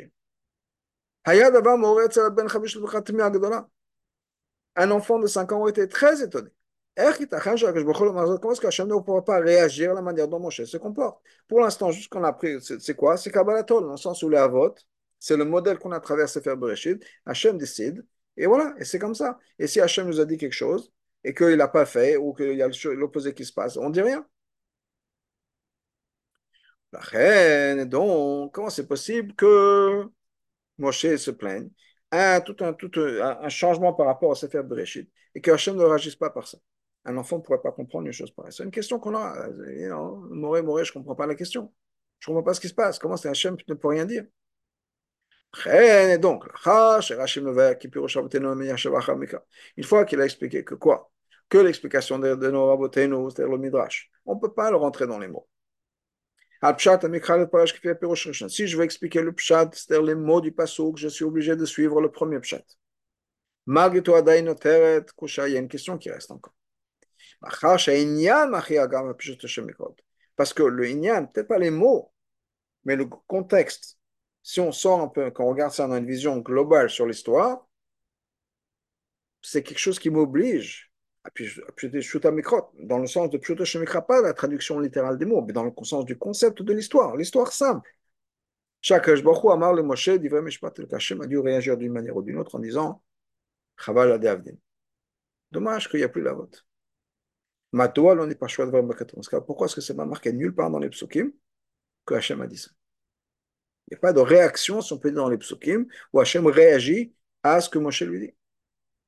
[4.77, 6.51] un enfant de 5 ans aurait été très étonné.
[6.97, 11.21] Comment est-ce qu'Hachem ne pourra pas réagir à la manière dont Moshe se comporte?
[11.49, 13.17] Pour l'instant, juste qu'on a pris, c'est quoi?
[13.17, 14.75] C'est Kabbalatol, dans le sens où les avot,
[15.25, 17.03] c'est le modèle qu'on a traversé faire Bereshit.
[17.25, 18.05] Hachem décide,
[18.37, 19.39] et voilà, et c'est comme ça.
[19.59, 20.93] Et si Hachem nous a dit quelque chose,
[21.25, 23.95] et qu'il n'a pas fait, ou qu'il y a l'opposé qui se passe, on ne
[23.95, 24.27] dit rien.
[26.93, 30.05] La reine, donc, comment c'est possible que
[30.77, 31.71] Moshe se plaigne
[32.45, 32.91] tout, un, tout
[33.49, 36.59] changement par rapport à Sefer Bereshit et que Hachem ne réagisse pas par ça?
[37.07, 38.53] Un enfant ne pourrait pas comprendre une chose pareille.
[38.53, 39.49] C'est une question qu'on a.
[40.29, 41.73] Moré, Moré, je ne comprends pas la question.
[42.19, 42.99] Je ne comprends pas ce qui se passe.
[42.99, 44.25] Comment c'est Hachem ne peut rien dire?
[45.67, 46.45] Et donc,
[49.77, 51.11] une fois qu'il a expliqué que quoi?
[51.49, 54.11] Que l'explication de, nos rabotenu, c'est le midrash.
[54.27, 55.49] On ne peut pas le rentrer dans les mots.
[56.63, 61.67] Si je veux expliquer le pshat, c'est-à-dire les mots du pasuk, je suis obligé de
[61.67, 62.63] suivre le premier pshat.
[63.67, 66.55] Malgré tout, il y a une question qui reste encore.
[70.37, 72.13] Parce que le inyan, peut-être pas les mots,
[72.85, 73.99] mais le contexte
[74.45, 77.67] si on sort un peu, quand on regarde ça dans une vision globale sur l'histoire,
[79.41, 80.93] c'est quelque chose qui m'oblige
[81.25, 85.55] à Mikrot, dans le sens de Pshuta Shemikra, pas la traduction littérale des mots, mais
[85.55, 87.91] dans le sens du concept de l'histoire, l'histoire simple.
[88.83, 92.37] Chaque Baruch Amar le Moshe, dit vraiment, le a dû réagir d'une manière ou d'une
[92.37, 93.03] autre en disant
[93.79, 94.57] Chaval Adavdin.
[95.51, 96.67] Dommage qu'il n'y a plus la vote.
[97.73, 100.79] Matoa, on n'est pas choix de Pourquoi est-ce que c'est pas marqué nulle part dans
[100.79, 101.33] les psukim
[102.05, 102.71] que Hachem a dit ça?
[103.89, 106.47] Il n'y a pas de réaction, si on peut dire, dans les psukim, où Hachem
[106.47, 108.35] réagit à ce que Moshe lui dit.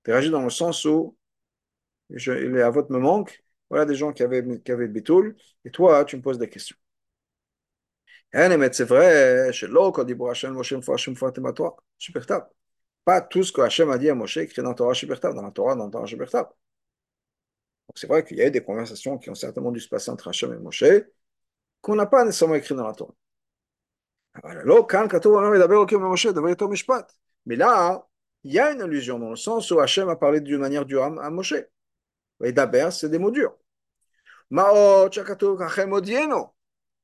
[0.07, 1.17] Il réagit dans le sens où
[2.11, 6.05] je, les avots me manquent, voilà des gens qui avaient, qui avaient bitoul, et toi,
[6.05, 6.77] tu me poses des questions.
[8.33, 9.53] C'est vrai,
[13.05, 15.43] pas tout ce que Hachem a dit à Moshe écrit dans la Torah Shibertav, dans
[15.43, 16.45] la Torah, dans la Torah Shibertav.
[17.89, 20.11] Donc c'est vrai qu'il y a eu des conversations qui ont certainement dû se passer
[20.11, 20.85] entre Hachem et Moshe,
[21.81, 23.15] qu'on n'a pas nécessairement écrit dans la Torah.
[27.47, 28.07] Mais là,
[28.45, 31.05] il y a une allusion dans le sens où Hachem a parlé d'une manière dure
[31.05, 31.55] à Moshe.
[32.45, 33.57] Et d'abord, c'est des mots durs.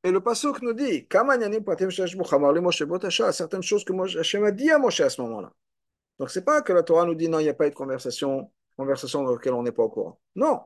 [0.05, 1.07] Et le passage nous dit
[3.33, 5.53] certaines choses que Hachem a dit à Moshe à ce moment-là.
[6.19, 7.71] Donc, ce n'est pas que la Torah nous dit non, il n'y a pas eu
[7.71, 10.21] de conversation, conversation dans laquelle on n'est pas au courant.
[10.35, 10.61] Non.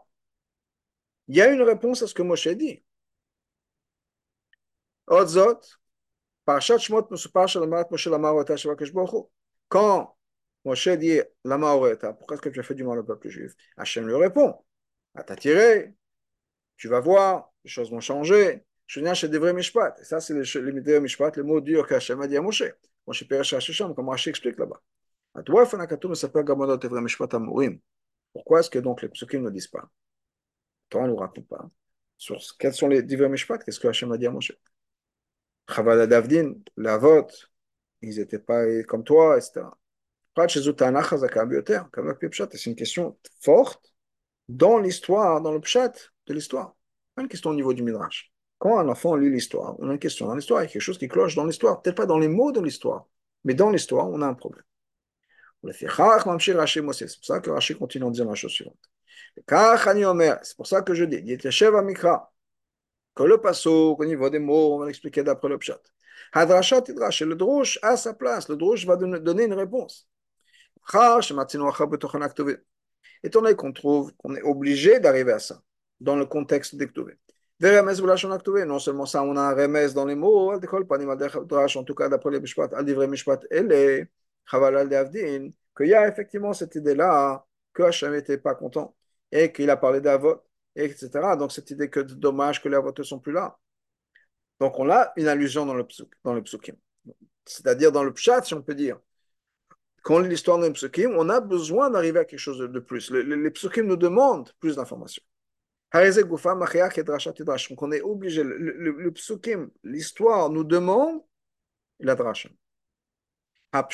[1.28, 2.82] Il y a une réponse à ce que Moshe dit.
[6.46, 6.78] Odzot,
[9.68, 10.16] quand
[10.64, 13.52] Moshe dit, Lama Oreta, pourquoi est-ce que tu as fait du mal au peuple juif
[13.76, 14.54] Hachem lui répond,
[15.14, 15.94] à tiré,
[16.76, 18.64] tu vas voir, les choses vont changer.
[18.86, 19.96] Je viens chez des vrais mishpat.
[20.00, 20.42] Et ça, c'est les,
[20.80, 22.64] les mishpat, les mots durs qu'Hachem a dit à Moshe.
[23.06, 24.80] Moshe Peresh Hashisham, comme Rashi explique là-bas.
[28.32, 29.88] Pourquoi est-ce que donc les psukim ne disent pas?
[30.88, 31.68] Torah ne nous raconte pas.
[32.16, 34.52] Sur quels sont les divers mishpat Qu'est-ce que Hachem a dit à Moshe
[35.68, 37.50] Chaval Davdin, la vote,
[38.02, 39.66] ils n'étaient pas comme toi, etc.
[40.48, 40.66] C'est
[42.66, 43.94] une question forte
[44.48, 45.92] dans l'histoire, dans le pshat
[46.26, 46.76] de l'histoire.
[47.14, 48.32] Pas une question au niveau du midrash.
[48.58, 50.82] Quand un enfant lit l'histoire, on a une question dans l'histoire, il y a quelque
[50.82, 51.82] chose qui cloche dans l'histoire.
[51.82, 53.06] Peut-être pas dans les mots de l'histoire,
[53.44, 54.64] mais dans l'histoire, on a un problème.
[55.72, 58.78] C'est pour ça que Rashi continue en disant la chose suivante.
[59.34, 61.38] C'est pour ça que je dis,
[63.16, 65.80] que le passo, au niveau des mots, on va l'expliquer d'après le pshat.
[66.32, 70.08] Hadrashat et le drush a sa place, le drush va donner une réponse.
[73.22, 75.62] Étant donné qu'on trouve qu'on est obligé d'arriver à ça,
[76.00, 77.18] dans le contexte d'Ektouvé.
[77.58, 80.60] Non seulement ça, on a un remez dans les mots, en
[81.84, 82.70] tout cas d'après les Mishpat,
[85.76, 88.94] qu'il y a effectivement cette idée-là que Hachem n'était pas content
[89.32, 90.42] et qu'il a parlé d'Avot,
[90.84, 91.10] etc.
[91.38, 93.58] Donc cette idée que dommage que les Avot ne sont plus là.
[94.60, 95.86] Donc on a une allusion dans le,
[96.24, 96.76] dans le psukim.
[97.44, 98.98] C'est-à-dire dans le pshat, si on peut dire.
[100.02, 103.10] Quand on lit l'histoire d'un psukim, on a besoin d'arriver à quelque chose de, plus.
[103.10, 105.22] Les, les, psukim nous demandent plus d'informations.
[105.92, 111.22] Donc on est obligé, le, le, le psukim, l'histoire nous demande
[112.00, 112.48] la drasha.
[113.72, 113.88] Donc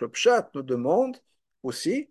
[0.00, 1.16] le pshat nous demande
[1.62, 2.10] aussi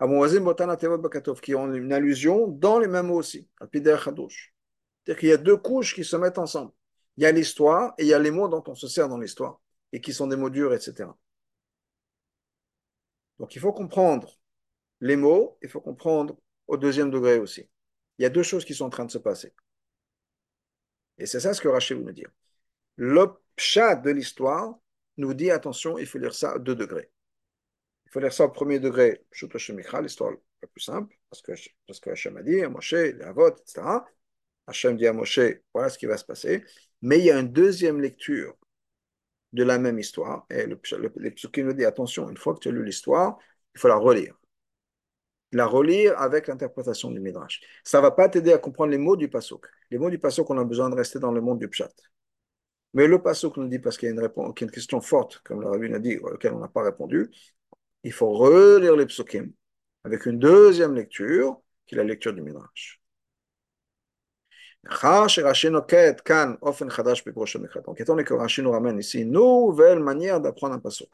[0.00, 3.48] qui ont une allusion dans les mêmes mots aussi.
[3.60, 6.72] C'est-à-dire qu'il y a deux couches qui se mettent ensemble.
[7.16, 9.18] Il y a l'histoire et il y a les mots dont on se sert dans
[9.18, 9.60] l'histoire
[9.92, 11.08] et qui sont des mots durs, etc.
[13.38, 14.38] Donc il faut comprendre
[15.00, 16.36] les mots, il faut comprendre
[16.66, 17.68] au deuxième degré aussi.
[18.18, 19.52] Il y a deux choses qui sont en train de se passer.
[21.18, 22.30] Et c'est ça ce que Rachel veut nous dire.
[22.96, 23.26] Le
[23.56, 24.78] chat de l'histoire
[25.16, 27.10] nous dit attention, il faut lire ça à deux degrés.
[28.08, 29.22] Il faut lire ça au premier degré,
[30.02, 30.32] l'histoire
[30.62, 31.52] la plus simple, parce que,
[31.86, 34.04] parce que Hachem a dit, Moshe, les Avot, etc.
[34.66, 35.40] Hachem dit à Moshe,
[35.74, 36.64] voilà ce qui va se passer.
[37.02, 38.56] Mais il y a une deuxième lecture
[39.52, 40.46] de la même histoire.
[40.50, 43.38] Et le, le, nous dit attention, une fois que tu as lu l'histoire,
[43.74, 44.34] il faut la relire.
[45.52, 47.60] La relire avec l'interprétation du Midrash.
[47.84, 49.66] Ça ne va pas t'aider à comprendre les mots du Pasuk.
[49.90, 51.92] Les mots du Pasuk, on a besoin de rester dans le monde du Pshat.
[52.94, 55.60] Mais le Pasuk nous dit, parce qu'il y a une, a une question forte, comme
[55.60, 57.30] le Rabbi a dit, auquel on n'a pas répondu,
[58.08, 59.52] il faut relire les psukim
[60.02, 63.02] avec une deuxième lecture, qui est la lecture du Midrash.
[67.84, 71.10] Donc, étant donné que Rashi nous ramène ici une nouvelle manière d'apprendre un pasuk.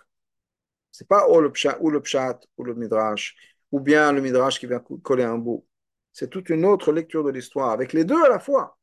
[0.93, 3.35] C'est pas ou le, pshat, ou le pshat, ou le midrash,
[3.73, 5.67] ou bien le midrash qui vient coller un bout.
[6.13, 8.79] C'est toute une autre lecture de l'histoire, avec les deux à la fois.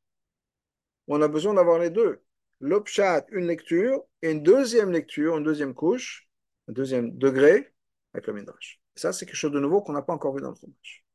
[1.07, 2.21] On a besoin d'avoir les deux.
[2.59, 6.27] Le pshat, une lecture, et une deuxième lecture, une deuxième couche,
[6.67, 7.71] un deuxième degré,
[8.13, 8.81] avec le midrash.
[8.95, 11.05] Et ça, c'est quelque chose de nouveau qu'on n'a pas encore vu dans le chumash.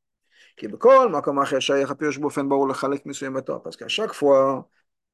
[3.62, 4.68] Parce qu'à chaque fois,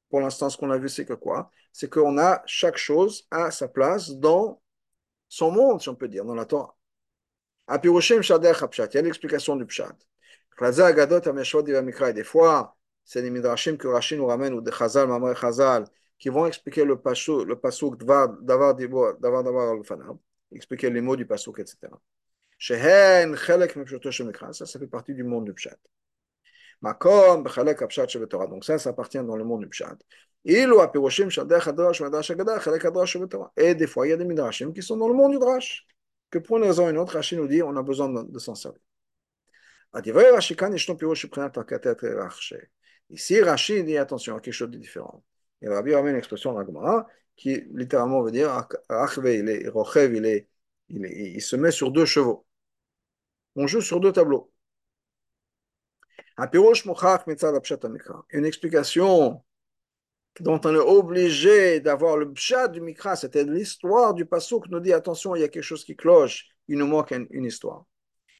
[0.09, 1.51] pour l'instant, ce qu'on a vu, c'est que quoi?
[1.71, 4.61] C'est qu'on a chaque chose à sa place dans
[5.27, 6.75] son monde, si on peut dire, dans la Torah.
[7.69, 9.95] Il y a l'explication du pshat.
[12.13, 15.85] Des fois, c'est des midrashim que Rashi nous ramène ou des chazal, mamre chazal,
[16.19, 19.73] qui vont expliquer le pasuk, le pasuk davar davar davar
[20.55, 21.77] expliquer les mots du pasuk, etc.
[22.59, 22.75] Ça,
[24.65, 25.77] ça fait partie du monde du Pshat.
[26.81, 29.97] Donc ça, ça appartient dans le monde du Pshat.
[30.45, 30.65] Et
[33.75, 35.87] des fois, il y a des midrashim qui sont dans le monde du Drash,
[36.29, 38.55] que pour une raison ou une autre, Rashi nous dit on a besoin de, s'en
[38.55, 38.81] servir.
[43.09, 45.23] Ici, Rashi dit attention à quelque chose de différent.
[45.61, 46.65] Et Rabbi ramène une expression dans la
[47.35, 49.67] qui littéralement veut dire il est,
[50.25, 50.47] est,
[50.89, 52.45] il, est, il se met sur deux chevaux
[53.55, 54.51] on joue sur deux tableaux.
[58.31, 59.43] Une explication
[60.39, 64.93] dont on est obligé d'avoir le pshat du mikra, c'était l'histoire du pasuk nous dit
[64.93, 67.85] attention, il y a quelque chose qui cloche, il nous manque une, histoire.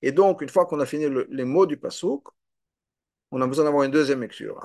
[0.01, 2.27] Et donc, une fois qu'on a fini le, les mots du pasouk,
[3.35, 4.59] on a besoin d'avoir une deuxième lecture.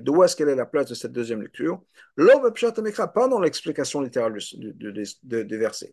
[0.00, 1.82] D'où est-ce qu'elle est la place de cette deuxième lecture?
[2.16, 5.92] Pas dans l'explication littérale du, du, du, du verset.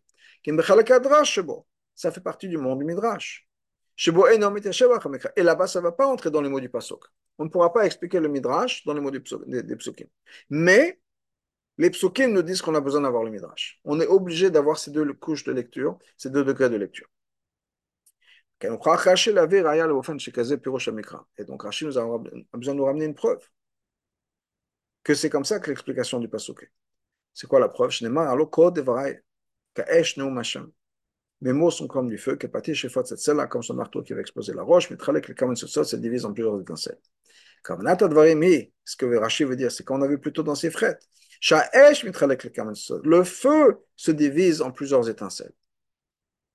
[1.95, 3.47] Ça fait partie du monde du Midrash.
[4.07, 7.03] Et là-bas, ça ne va pas entrer dans les mots du pasuk.
[7.39, 9.19] On ne pourra pas expliquer le Midrash dans les mots des,
[9.63, 9.75] des.
[10.51, 10.99] Mais
[11.79, 13.79] les psukim nous disent qu'on a besoin d'avoir le Midrash.
[13.85, 17.07] On est obligé d'avoir ces deux couches de lecture, ces deux degrés de lecture.
[18.61, 19.87] Et donc Rashi nous a besoin
[22.73, 23.49] de nous ramener une preuve
[25.03, 26.71] que c'est comme ça que l'explication du pasuk
[27.33, 27.91] C'est quoi la preuve?
[31.41, 34.97] Mes mots sont comme du feu, comme ce marteau qui va exploser la roche, mais
[34.97, 36.99] se divise en plusieurs étincelles.
[37.63, 41.07] Ce que Rashi veut dire, c'est qu'on a vu plutôt dans ses frettes.
[43.03, 45.53] Le feu se divise en plusieurs étincelles.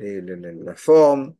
[0.00, 1.34] les, les, la forme.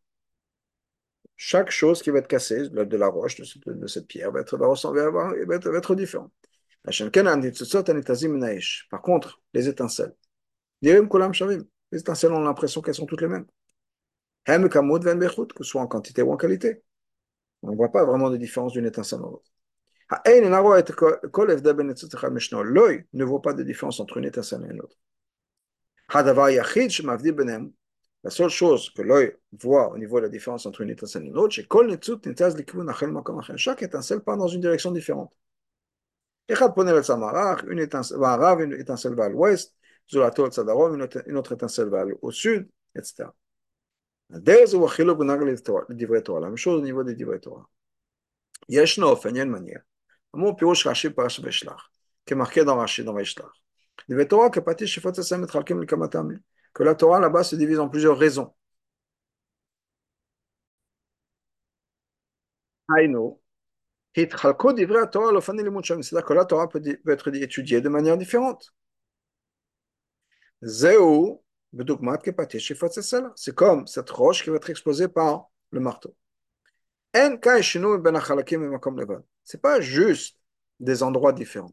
[1.37, 4.41] Chaque chose qui va être cassée de la roche, de cette, de cette pierre, va
[4.41, 6.31] être, va ressembler, va être, va être différent.
[8.91, 10.15] Par contre, les étincelles,
[10.83, 13.47] les étincelles ont l'impression qu'elles sont toutes les mêmes.
[14.47, 16.83] Que ce soit en quantité ou en qualité.
[17.63, 19.51] On ne voit pas vraiment de différence d'une étincelle à l'autre.
[22.63, 24.97] L'œil ne voit pas de différence entre une étincelle et une autre.
[28.23, 31.29] La seule chose que l'œil voit au niveau de la différence entre une étincelle et
[31.29, 35.35] une autre, c'est que chaque étincelle part dans une direction différente.
[36.49, 36.57] Une
[37.79, 39.75] étincelle à une étincelle va à l'ouest,
[40.13, 43.31] une autre étincelle va au sud, etc.
[44.29, 44.67] La même
[46.57, 47.67] chose au niveau des divrei Torah.
[48.69, 49.83] Il y a une manière.
[50.35, 51.91] Mon pirouche Rashi Parash Veshlach,
[52.27, 53.51] qui est marqué dans Rashi dans Veshlach.
[54.09, 54.61] Divrei Torah que
[56.73, 58.53] Que la Torah là-bas se divise en plusieurs raisons.
[66.03, 68.75] C'est-à-dire que la Torah peut, être étudiée de manière différente.
[73.37, 76.15] C'est comme cette roche qui va être explosée par le marteau.
[77.15, 77.79] Ce
[79.57, 80.39] n'est pas juste
[80.81, 81.73] des endroits différents.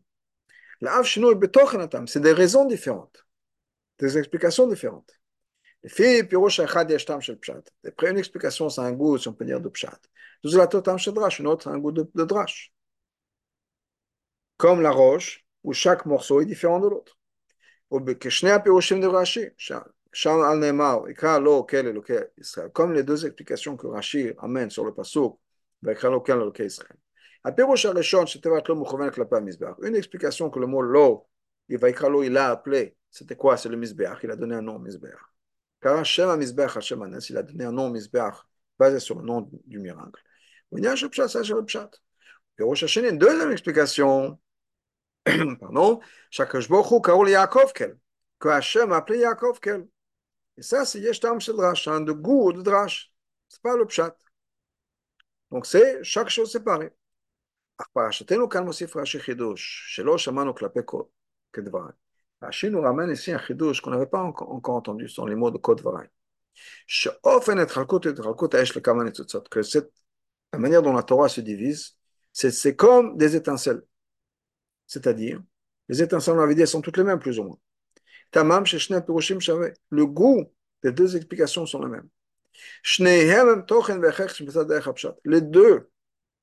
[0.80, 3.27] C'est des raisons différentes
[4.00, 5.12] des explications différentes.
[7.86, 10.00] Après une explication, c'est un goût, si on peut dire, de pshat.
[10.44, 12.74] Une autre, un goût de, drash.
[14.58, 17.18] Comme la roche, où chaque morceau est différent de l'autre.
[22.74, 25.40] Comme les deux explications que Rashi amène sur le pasuk,
[29.82, 31.28] une explication que le mot lo,
[31.70, 34.19] il a appelé c'était quoi C'est le Mizbeach.
[34.23, 35.21] Il a donné un nom Mizbeach.
[35.81, 38.37] Car Hashem a Mizbeach, Hashem Anes, il a donné un nom Mizbeach
[38.79, 40.23] basé sur le nom du miracle.
[40.73, 41.91] Il y a un Pshat, ça c'est le Pshat.
[42.59, 44.39] Et Rosh Hashanah, une deuxième explication.
[45.61, 46.01] Pardon.
[46.31, 47.99] Shakashbochu Kaoul Yaakov Kel.
[48.39, 49.87] Que Hashem a appelé Yaakov Kel.
[50.57, 53.13] Et ça, c'est Yeshtam Shel Drash, un de goût de Drash.
[53.49, 54.17] C'est pas le Pshat.
[55.51, 56.93] Donc c'est chaque chose séparée.
[57.83, 60.81] אך פרשתנו כאן מוסיף רש"י חידוש, שלא שמענו כלפי
[61.53, 61.93] כדבריי.
[62.42, 65.58] Rachid nous ramène ici un chidouche qu'on n'avait pas encore entendu, sont les mots de
[65.58, 66.10] Kod Varai.
[69.50, 69.60] Que
[70.54, 71.98] la manière dont la Torah se divise,
[72.32, 73.82] c'est comme des étincelles.
[74.86, 75.42] C'est-à-dire,
[75.90, 77.58] les étincelles, on avait dit, sont toutes les mêmes, plus ou moins.
[78.32, 80.46] Tamam, Le goût
[80.84, 82.08] des deux explications sont les mêmes.
[85.26, 85.90] Les deux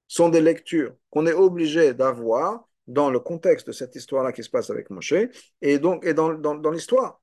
[0.07, 4.51] sont des lectures qu'on est obligé d'avoir dans le contexte de cette histoire-là qui se
[4.51, 5.15] passe avec Moshe
[5.63, 7.21] et donc et dans, dans, l'histoire.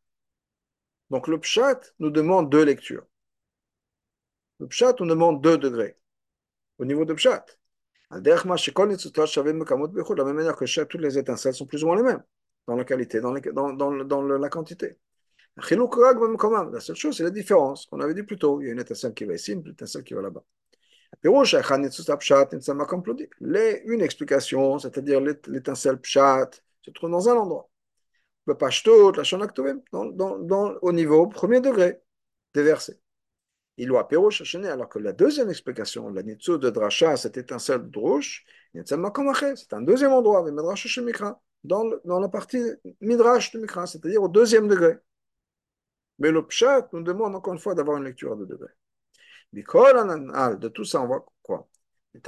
[1.09, 3.05] Donc le pshat nous demande deux lectures.
[4.59, 5.95] Le pshat nous demande deux degrés
[6.79, 7.45] au niveau de pshat.
[8.11, 12.23] De la même manière que toutes les étincelles sont plus ou moins les mêmes
[12.67, 14.97] dans la qualité, dans, dans, dans, dans la quantité.
[15.57, 18.61] La seule chose, c'est la différence qu'on avait dit plus tôt.
[18.61, 20.43] Il y a une étincelle qui va ici, une étincelle qui va là-bas.
[21.23, 21.35] Une
[24.01, 26.49] explication, c'est-à-dire l'étincelle pshat,
[26.81, 27.69] se trouve dans un endroit.
[28.47, 32.01] Dans, dans, dans, au niveau premier degré
[32.53, 32.99] des versets.
[33.77, 38.45] Il Hachene, alors que la deuxième explication, la Nitsu de Dracha, cette étincelle de Drush,
[38.73, 40.99] c'est un deuxième endroit, mais Midrash
[41.63, 42.59] dans, dans la partie
[42.99, 44.97] Midrash de Mikra, c'est-à-dire au deuxième degré.
[46.19, 48.71] Mais le Pshat nous demande encore une fois d'avoir une lecture à deux degrés.
[49.53, 51.67] De tout ça, on voit quoi?
[52.13, 52.19] On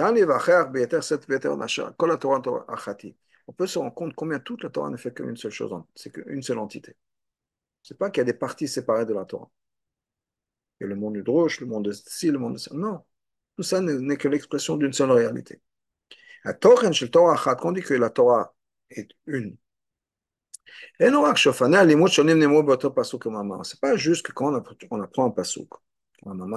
[3.54, 6.42] peut se rendre compte combien toute la Torah ne fait qu'une seule chose, c'est qu'une
[6.42, 6.96] seule entité.
[7.82, 9.50] Ce n'est pas qu'il y a des parties séparées de la Torah.
[10.80, 12.74] Il y a le monde du Drosh, le monde de ci, le monde de ça.
[12.74, 13.04] Non.
[13.56, 15.62] Tout ça n'est que l'expression d'une seule réalité.
[16.44, 18.54] La Torah, on dit que la Torah
[18.90, 19.58] est une,
[21.00, 21.10] c'est
[23.80, 25.70] pas juste que quand on apprend un pasuk,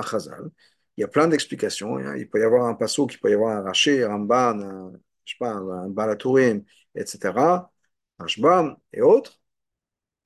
[0.02, 0.50] chazal,
[0.96, 1.96] il y a plein d'explications.
[1.98, 2.16] Hein.
[2.16, 4.92] Il peut y avoir un pasuk, il peut y avoir un raché, un ramban, un,
[5.24, 6.64] je sais pas, un balatourim,
[6.94, 7.70] etc.,
[8.18, 9.40] un shbam et autres,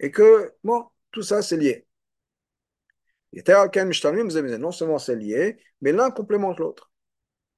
[0.00, 1.86] et que, bon, tout ça c'est lié.
[4.58, 6.89] Non seulement c'est lié, mais l'un complémente l'autre.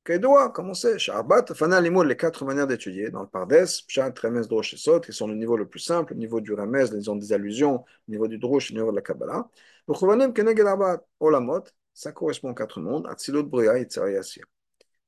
[0.04, 3.54] Kedoua, comme on sait, Sharbat, Fana Limoud, les quatre manières d'étudier, dans le Pardes,
[3.86, 6.52] Pshat, Remes, Drosh et Sot, qui sont le niveau le plus simple, le niveau du
[6.54, 9.48] Remes, ils ont des allusions, le niveau du Drosh, le niveau de la Kabbalah.
[9.86, 11.62] Le Chovanim, Kenegel Arbat, Olamot,
[11.94, 14.40] ça correspond aux quatre mondes, Atzilut, Bria, Yitzhak et.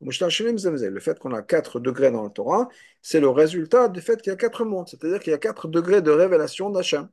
[0.00, 2.68] Le fait qu'on a quatre degrés dans la Torah,
[3.02, 5.66] c'est le résultat du fait qu'il y a quatre mondes, c'est-à-dire qu'il y a quatre
[5.66, 7.08] degrés de révélation d'Hachem.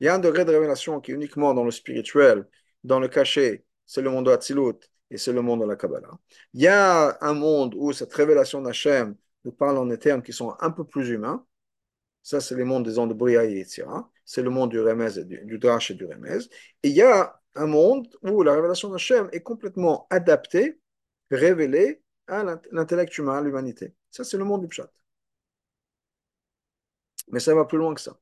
[0.00, 2.46] Il y a un degré de révélation qui est uniquement dans le spirituel,
[2.84, 6.11] dans le cachet, c'est le monde de Hatzilut et c'est le monde de la Kabbalah.
[6.53, 10.33] Il y a un monde où cette révélation d'Hachem nous parle en des termes qui
[10.33, 11.45] sont un peu plus humains.
[12.23, 14.09] Ça, c'est le monde des ondes de Bria et Yetzira.
[14.25, 16.39] C'est le monde du Remez, et du, du Drash et du Remez.
[16.81, 20.79] Et il y a un monde où la révélation d'Hachem est complètement adaptée,
[21.29, 23.93] révélée à l'intellect humain, à l'humanité.
[24.09, 24.91] Ça, c'est le monde du Pshat.
[27.29, 28.17] Mais ça va plus loin que ça.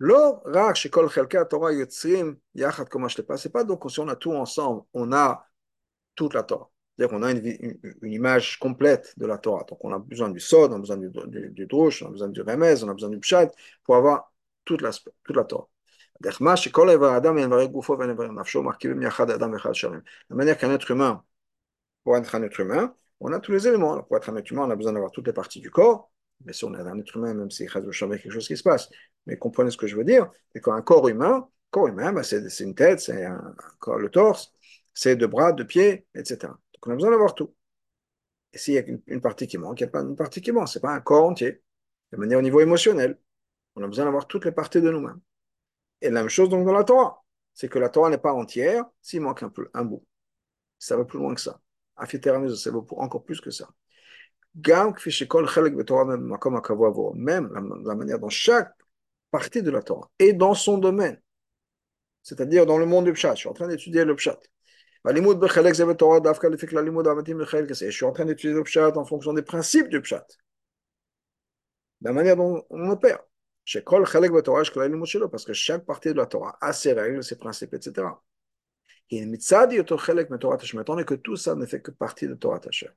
[0.00, 4.16] לא רק שכל חלקי התורה יוצרים יחד כל מה C'est pas donc si on a
[4.16, 5.44] tout ensemble, on a
[6.15, 6.69] toute la Torah.
[6.97, 9.65] C'est-à-dire qu'on a une, image complète de la Torah.
[9.67, 11.09] Donc on a besoin du Sod, on a besoin du,
[11.51, 13.51] du, Drush, on a besoin du Remez, on a besoin du Pshat
[13.83, 14.31] pour avoir
[14.63, 15.67] toute la, toute la Torah.
[16.21, 16.31] La
[20.35, 21.23] manière qu'un être humain,
[22.03, 24.01] pour être un être humain, on a tous les éléments.
[24.03, 26.11] pour être un être humain, on a besoin d'avoir toutes les parties du corps,
[26.45, 28.55] mais si on est un être humain, même si il y a quelque chose qui
[28.55, 28.89] se passe,
[29.25, 32.59] mais comprenez ce que je veux dire, c'est qu'un corps humain, corps humain, bah, c'est
[32.61, 33.27] une tête, c'est
[33.87, 34.53] le torse,
[34.95, 36.37] c'est deux bras, deux pieds, etc.
[36.47, 37.53] Donc on a besoin d'avoir tout.
[38.53, 40.51] Et s'il y a une, partie qui manque, il n'y a pas une partie qui
[40.51, 41.61] manque, ce n'est pas un corps entier.
[42.11, 43.19] De manière au niveau émotionnel,
[43.75, 45.19] on a besoin d'avoir toutes les parties de nous-mêmes.
[46.01, 47.21] Et la même chose donc dans la Torah,
[47.53, 50.05] c'est que la Torah n'est pas entière s'il manque un, peu, un bout.
[50.79, 51.59] Ça va plus loin que ça.
[51.97, 53.67] Afiteramiz, ça va encore plus que ça.
[57.15, 57.49] Même
[57.83, 58.73] la manière dont chaque
[59.31, 61.21] partie de la Torah est dans son domaine,
[62.23, 63.35] c'est-à-dire dans le monde du Pshat.
[63.35, 64.39] Je suis en train d'étudier le Pshat.
[65.05, 65.11] Je
[67.91, 70.25] suis en train d'étudier le Pshat en fonction des principes du Pshat.
[72.01, 73.19] La manière dont on opère.
[75.31, 78.07] Parce que chaque partie de la Torah a ses règles, ses principes, etc.
[79.11, 82.91] Et que tout ça ne fait que partie de Torah Tashem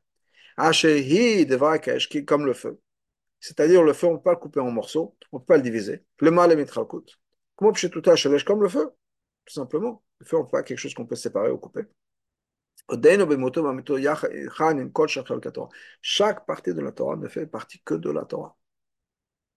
[2.09, 2.81] qui comme le feu.
[3.41, 5.57] C'est-à-dire le feu, on ne peut pas le couper en morceaux, on ne peut pas
[5.57, 6.05] le diviser.
[6.19, 7.19] Le mal est mitralkut.
[7.57, 7.73] Comme
[8.63, 8.91] le feu?
[9.45, 10.03] Tout simplement.
[10.25, 11.83] Feu, pas quelque chose qu'on peut séparer ou couper?
[16.01, 18.57] Chaque partie de la Torah ne fait partie que de la Torah.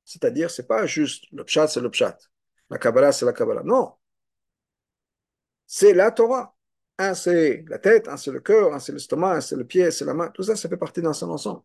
[0.03, 2.17] C'est-à-dire, c'est pas juste le pshat, c'est le pshat.
[2.69, 3.63] La Kabbalah, c'est la Kabbalah.
[3.63, 3.93] Non.
[5.65, 6.55] C'est la Torah.
[6.97, 9.89] Un, c'est la tête, un, c'est le cœur, un, c'est l'estomac, un, c'est le pied,
[9.91, 10.29] c'est la main.
[10.29, 11.63] Tout ça, ça fait partie d'un seul ensemble.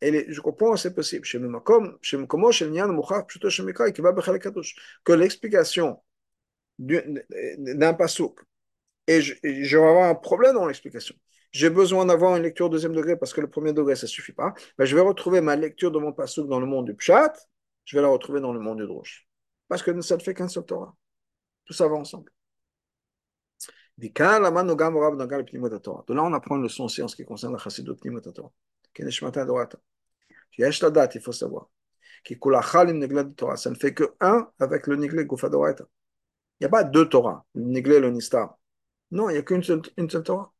[0.00, 1.26] Et je comprends, c'est possible.
[5.04, 6.02] Que l'explication
[6.78, 8.40] d'un pasouk,
[9.06, 11.14] et je, vais avoir un problème dans l'explication.
[11.52, 14.32] J'ai besoin d'avoir une lecture deuxième degré parce que le premier degré, ça ne suffit
[14.32, 14.52] pas.
[14.78, 17.32] Ben, je vais retrouver ma lecture de mon pasouk dans le monde du pshat,
[17.84, 19.26] je vais la retrouver dans le monde du drosh.
[19.68, 20.94] Parce que ça ne fait qu'un seul Torah.
[21.64, 22.30] Tout ça va ensemble.
[23.98, 24.08] De
[26.14, 28.52] là, on apprend une leçon aussi en ce qui concerne la chassidut Torah.
[28.98, 29.10] Il
[31.22, 31.70] faut savoir.
[33.56, 35.48] Ça ne fait que un avec le niglé gufa
[36.60, 38.58] il n'y a pas deux Torahs, Niglel le Nistar.
[39.10, 40.52] Non, il n'y a qu'une seule, une seule Torah.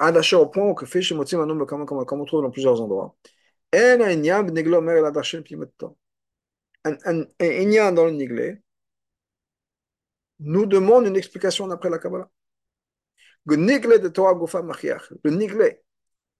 [0.00, 3.16] Au point que fait chez Motim comme on trouve dans plusieurs endroits.
[3.72, 4.48] Un yam,
[6.84, 8.62] Un dans le Niglé
[10.40, 12.30] nous demande une explication d'après la Kabbalah.
[13.44, 15.12] Le Niglé de Torah gofamarchiach.
[15.22, 15.82] Le Niglé,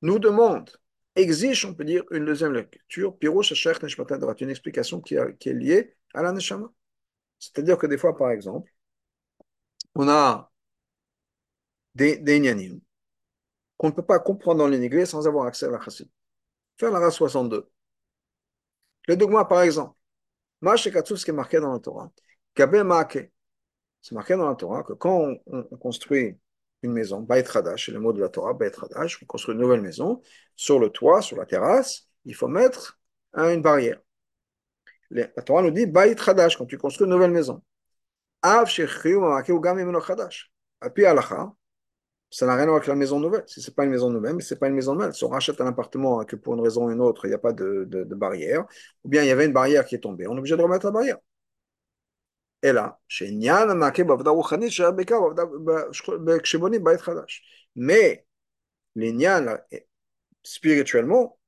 [0.03, 0.71] nous demande,
[1.17, 5.95] exige, on peut dire, une deuxième lecture, Pirouche, Hachach, Neshmatan, une explication qui, est liée
[6.15, 6.73] à la Neshama.
[7.41, 8.71] C'est-à-dire que des fois, par exemple,
[9.95, 10.53] on a
[11.95, 12.81] des, des
[13.77, 16.09] qu'on ne peut pas comprendre dans les sans avoir accès à la chassid.
[16.77, 17.71] Faire la race 62.
[19.09, 19.97] Le dogma, par exemple,
[21.05, 22.13] tout ce qui est marqué dans la Torah,
[24.03, 26.39] c'est marqué dans la Torah que quand on, construit
[26.83, 29.61] une maison, Bait Hadash, c'est le mot de la Torah, Bait Hadash, on construit une
[29.61, 30.21] nouvelle maison,
[30.57, 33.01] sur le toit, sur la terrasse, il faut mettre
[33.35, 34.01] une barrière.
[35.11, 37.63] La Torah nous dit Bait Hadash, quand tu construis une nouvelle maison.
[38.43, 38.67] Av
[40.95, 41.53] Puis Allah,
[42.31, 43.43] ça n'a rien à voir avec la maison nouvelle.
[43.47, 45.13] Si ce n'est pas une maison nouvelle, mais ce n'est pas une maison nouvelle.
[45.13, 47.39] Si on rachète un appartement que pour une raison ou une autre, il n'y a
[47.39, 48.67] pas de, de, barrière,
[49.05, 50.87] ou bien il y avait une barrière qui est tombée, on est obligé de remettre
[50.87, 51.19] la barrière.
[52.63, 53.01] Et là,
[57.77, 58.27] mais
[58.95, 59.57] l'ignan,
[60.43, 61.40] spirituellement,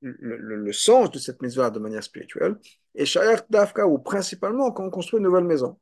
[0.00, 2.56] le, sens de cette maison de manière spirituelle,
[2.94, 3.06] est
[3.50, 5.78] Dafka, ou principalement quand on construit une nouvelle maison.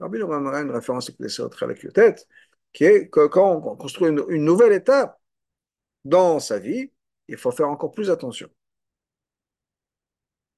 [0.00, 1.10] Rabbi ramènera une référence
[1.62, 2.26] avec tête,
[2.72, 5.18] qui est que quand on construit une, nouvelle étape
[6.04, 6.92] dans sa vie,
[7.28, 8.48] il faut faire encore plus attention.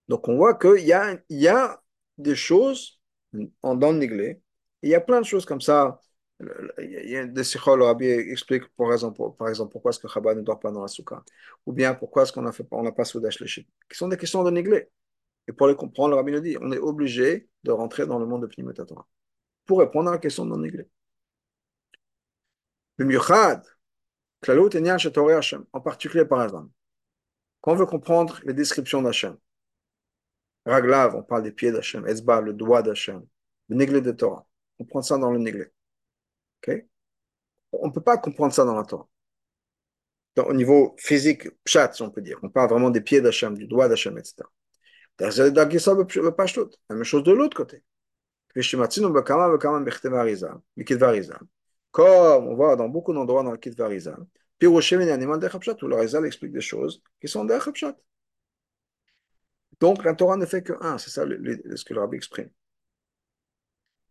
[0.09, 1.83] Donc on voit qu'il y a, y a
[2.19, 3.01] des choses
[3.33, 4.41] dans le néglé,
[4.83, 6.01] il y a plein de choses comme ça.
[6.39, 10.61] Il y a des sikhol, Rabbi explique par exemple, pourquoi est-ce que Chabad ne dort
[10.61, 11.25] pas dans la souka,
[11.65, 12.43] ou bien pourquoi est-ce qu'on
[12.83, 14.91] n'a pas Soudash Leshit, qui sont des questions de néglé.
[15.49, 18.27] Et pour les comprendre, le Rabbi nous dit on est obligé de rentrer dans le
[18.27, 19.07] monde de Pnimetatora
[19.65, 20.87] pour répondre à la question de néglé.
[25.73, 26.71] En particulier, par exemple,
[27.61, 29.37] quand on veut comprendre les descriptions d'Hachem,
[30.67, 33.25] Raglav, on parle des pieds d'Hachem, Ezba, le doigt d'Hachem,
[33.69, 34.47] le néglé de Torah.
[34.79, 35.67] On prend ça dans le néglé.
[37.73, 39.09] On ne peut pas comprendre ça dans la Torah.
[40.39, 42.39] au niveau physique, chat, si on peut dire.
[42.43, 44.49] On parle vraiment des pieds d'Hachem, du doigt d'Hachem, etc.
[45.19, 45.31] La
[46.97, 47.83] même chose de l'autre côté.
[51.91, 53.75] Comme on voit dans beaucoup d'endroits dans le Kit
[54.63, 54.79] où
[55.89, 57.59] le Rizal explique des choses qui sont des
[59.81, 62.51] Donc la Torah ne fait que un, c'est ça ce que le Rabbi exprime.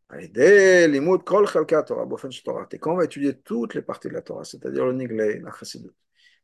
[0.10, 0.19] Quand
[2.94, 5.91] on va étudier toutes les parties de la Torah, c'est-à-dire le Niglé, la Chassidut,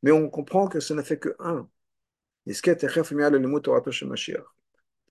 [0.01, 1.69] mais on comprend que ce ne fait que un.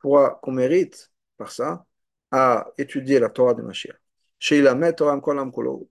[0.01, 1.87] Pour qu'on mérite par ça
[2.31, 3.97] à étudier la Torah de Mashiach?
[4.39, 5.21] Chez la Torah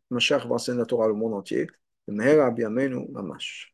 [0.09, 1.67] Mashiach va enseigner la Torah au monde entier.
[2.07, 3.73] Mamash.